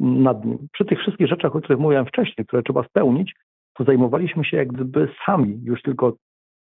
nad 0.00 0.44
nim. 0.44 0.58
Przy 0.72 0.84
tych 0.84 0.98
wszystkich 0.98 1.26
rzeczach, 1.28 1.56
o 1.56 1.58
których 1.58 1.78
mówiłem 1.78 2.06
wcześniej, 2.06 2.46
które 2.46 2.62
trzeba 2.62 2.82
spełnić, 2.82 3.34
to 3.74 3.84
zajmowaliśmy 3.84 4.44
się 4.44 4.56
jak 4.56 4.68
gdyby 4.68 5.08
sami 5.26 5.60
już 5.64 5.82
tylko 5.82 6.12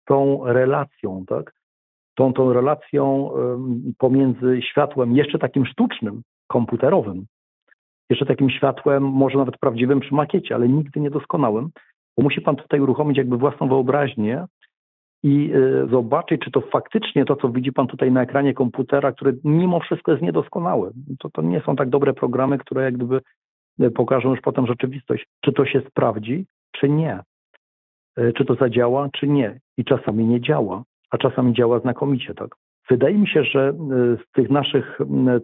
tą 0.06 0.40
relacją, 0.46 1.24
tak? 1.26 1.52
Tą, 2.14 2.32
tą 2.32 2.52
relacją 2.52 3.30
pomiędzy 3.98 4.60
światłem 4.62 5.16
jeszcze 5.16 5.38
takim 5.38 5.66
sztucznym, 5.66 6.22
komputerowym, 6.48 7.26
jeszcze 8.10 8.26
takim 8.26 8.50
światłem, 8.50 9.02
może 9.02 9.38
nawet 9.38 9.58
prawdziwym 9.58 10.00
przy 10.00 10.14
makiecie, 10.14 10.54
ale 10.54 10.68
nigdy 10.68 11.00
niedoskonałym, 11.00 11.70
bo 12.16 12.22
musi 12.22 12.40
pan 12.40 12.56
tutaj 12.56 12.80
uruchomić 12.80 13.18
jakby 13.18 13.38
własną 13.38 13.68
wyobraźnię 13.68 14.46
i 15.22 15.52
y, 15.54 15.86
zobaczyć, 15.90 16.40
czy 16.44 16.50
to 16.50 16.60
faktycznie 16.60 17.24
to, 17.24 17.36
co 17.36 17.48
widzi 17.48 17.72
Pan 17.72 17.86
tutaj 17.86 18.12
na 18.12 18.22
ekranie 18.22 18.54
komputera, 18.54 19.12
który 19.12 19.38
mimo 19.44 19.80
wszystko 19.80 20.12
jest 20.12 20.22
niedoskonałe. 20.22 20.90
To, 21.18 21.30
to 21.30 21.42
nie 21.42 21.60
są 21.60 21.76
tak 21.76 21.88
dobre 21.88 22.14
programy, 22.14 22.58
które 22.58 22.84
jak 22.84 22.96
gdyby 22.96 23.20
y, 23.80 23.90
pokażą 23.90 24.30
już 24.30 24.40
potem 24.40 24.66
rzeczywistość, 24.66 25.26
czy 25.40 25.52
to 25.52 25.66
się 25.66 25.82
sprawdzi, 25.90 26.46
czy 26.72 26.88
nie. 26.88 27.20
Y, 28.18 28.32
czy 28.36 28.44
to 28.44 28.54
zadziała, 28.54 29.08
czy 29.12 29.28
nie. 29.28 29.60
I 29.76 29.84
czasami 29.84 30.24
nie 30.24 30.40
działa, 30.40 30.82
a 31.10 31.18
czasami 31.18 31.52
działa 31.52 31.78
znakomicie, 31.78 32.34
tak. 32.34 32.48
Wydaje 32.90 33.18
mi 33.18 33.28
się, 33.28 33.44
że 33.44 33.72
z 34.16 34.32
tych 34.32 34.50
naszych 34.50 34.98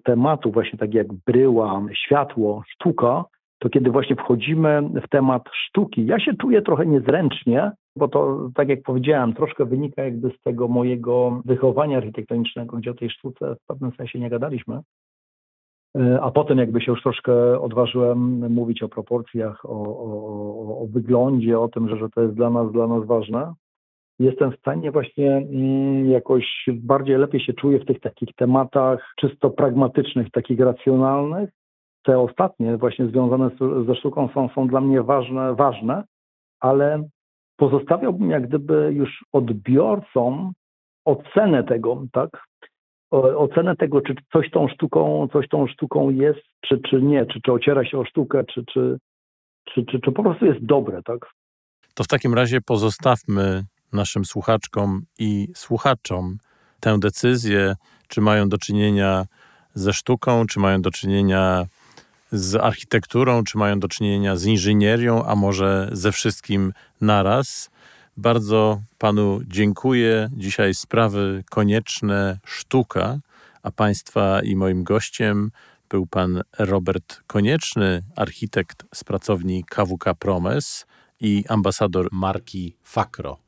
tematów, 0.05 0.55
właśnie 0.55 0.79
tak 0.79 0.95
jak 0.95 1.07
bryła, 1.27 1.83
światło, 1.95 2.63
sztuka, 2.69 3.25
to 3.59 3.69
kiedy 3.69 3.91
właśnie 3.91 4.17
wchodzimy 4.17 4.83
w 4.83 5.09
temat 5.09 5.43
sztuki, 5.53 6.07
ja 6.07 6.21
się 6.21 6.35
czuję 6.35 6.63
trochę 6.63 6.87
niezręcznie, 6.87 7.73
bo 7.97 8.09
to, 8.09 8.51
tak 8.55 8.69
jak 8.69 8.83
powiedziałem, 8.83 9.35
troszkę 9.35 9.65
wynika 9.65 10.05
jakby 10.05 10.31
z 10.31 10.41
tego 10.41 10.69
mojego 10.69 11.43
wychowania 11.45 11.97
architektonicznego, 11.97 12.77
gdzie 12.77 12.91
o 12.91 12.95
tej 12.95 13.11
sztuce 13.11 13.57
w 13.57 13.67
pewnym 13.67 13.93
sensie 13.93 14.19
nie 14.19 14.31
gadaliśmy. 14.31 14.81
E, 15.97 16.21
a 16.23 16.31
potem 16.31 16.59
jakby 16.59 16.81
się 16.81 16.93
już 16.93 17.03
troszkę 17.03 17.61
odważyłem 17.61 18.53
mówić 18.53 18.83
o 18.83 18.89
proporcjach, 18.89 19.65
o, 19.65 19.83
o, 19.99 20.83
o 20.83 20.87
wyglądzie, 20.87 21.59
o 21.61 21.69
tym, 21.69 21.89
że, 21.89 21.97
że 21.97 22.09
to 22.09 22.23
jest 22.23 22.35
dla 22.35 22.51
nas, 22.51 22.73
dla 22.73 22.87
nas 22.87 23.07
ważne. 23.07 23.55
Jestem 24.19 24.53
w 24.53 24.59
stanie 24.59 24.91
właśnie 24.91 25.37
mm, 25.37 26.11
jakoś 26.11 26.65
bardziej 26.73 27.19
lepiej 27.19 27.41
się 27.41 27.53
czuję 27.53 27.79
w 27.79 27.87
tych 27.87 28.01
takich 28.01 28.29
tematach 28.37 29.15
czysto 29.21 29.51
pragmatycznych, 29.51 30.31
takich 30.31 30.61
racjonalnych. 30.61 31.51
Te 32.03 32.19
ostatnie 32.19 32.77
właśnie 32.77 33.07
związane 33.07 33.51
z, 33.51 33.87
ze 33.87 33.95
sztuką 33.95 34.29
są, 34.35 34.49
są 34.49 34.69
dla 34.69 34.81
mnie 34.81 35.03
ważne, 35.03 35.55
ważne, 35.55 36.05
ale 36.61 37.09
pozostawiałbym 37.57 38.31
jak 38.31 38.49
gdyby 38.49 38.91
już 38.93 39.25
odbiorcom 39.33 40.53
ocenę 41.05 41.65
tego, 41.65 42.05
tak? 42.13 42.45
Ocenę 43.37 43.77
tego, 43.77 44.01
czy 44.01 44.15
coś 44.33 44.51
tą 44.51 44.69
sztuką, 44.69 45.29
coś 45.33 45.49
tą 45.49 45.67
sztuką 45.67 46.11
jest, 46.11 46.41
czy, 46.61 46.81
czy 46.91 47.03
nie, 47.03 47.27
czy, 47.27 47.41
czy 47.41 47.53
ociera 47.53 47.85
się 47.85 47.99
o 47.99 48.05
sztukę, 48.05 48.45
czy, 48.45 48.65
czy, 48.65 48.99
czy, 49.65 49.85
czy, 49.85 50.01
czy 50.01 50.13
po 50.13 50.23
prostu 50.23 50.47
jest 50.47 50.65
dobre, 50.67 51.03
tak? 51.03 51.19
To 51.95 52.05
w 52.05 52.09
takim 52.09 52.35
razie 52.35 52.61
pozostawmy 52.61 53.63
naszym 53.93 54.25
słuchaczkom 54.25 55.03
i 55.19 55.49
słuchaczom 55.55 56.37
tę 56.81 56.99
decyzję, 56.99 57.75
czy 58.09 58.21
mają 58.21 58.49
do 58.49 58.59
czynienia 58.59 59.25
ze 59.75 59.93
sztuką, 59.93 60.47
czy 60.47 60.61
mają 60.61 60.83
do 60.83 60.91
czynienia 60.91 61.65
z 62.33 62.55
architekturą, 62.55 63.45
czy 63.45 63.59
mają 63.59 63.81
do 63.81 63.89
czynienia 63.89 64.37
z 64.37 64.45
inżynierią, 64.45 65.25
a 65.25 65.35
może 65.35 65.89
ze 65.93 66.13
wszystkim 66.13 66.73
naraz. 67.01 67.71
Bardzo 68.17 68.83
panu 68.99 69.41
dziękuję. 69.47 70.29
Dzisiaj 70.33 70.75
sprawy 70.75 71.45
konieczne, 71.51 72.39
sztuka, 72.45 73.19
a 73.63 73.71
państwa 73.71 74.43
i 74.43 74.57
moim 74.57 74.85
gościem 74.85 75.51
był 75.89 76.07
pan 76.07 76.43
Robert 76.59 77.23
Konieczny, 77.27 78.03
architekt 78.17 78.85
z 78.95 79.05
pracowni 79.05 79.65
KWK 79.65 80.15
Promes 80.19 80.87
i 81.21 81.45
ambasador 81.49 82.09
marki 82.13 82.77
Fakro. 82.83 83.39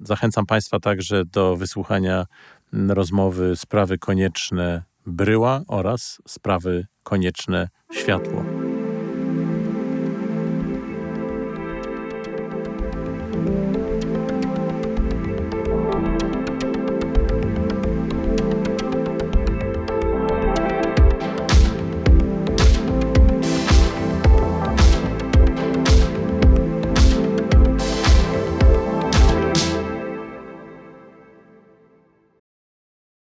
Zachęcam 0.00 0.46
Państwa 0.46 0.80
także 0.80 1.24
do 1.24 1.56
wysłuchania 1.56 2.26
rozmowy 2.72 3.56
Sprawy 3.56 3.98
Konieczne 3.98 4.82
Bryła 5.06 5.62
oraz 5.68 6.22
Sprawy 6.28 6.86
Konieczne 7.04 7.68
Światło. 7.92 8.53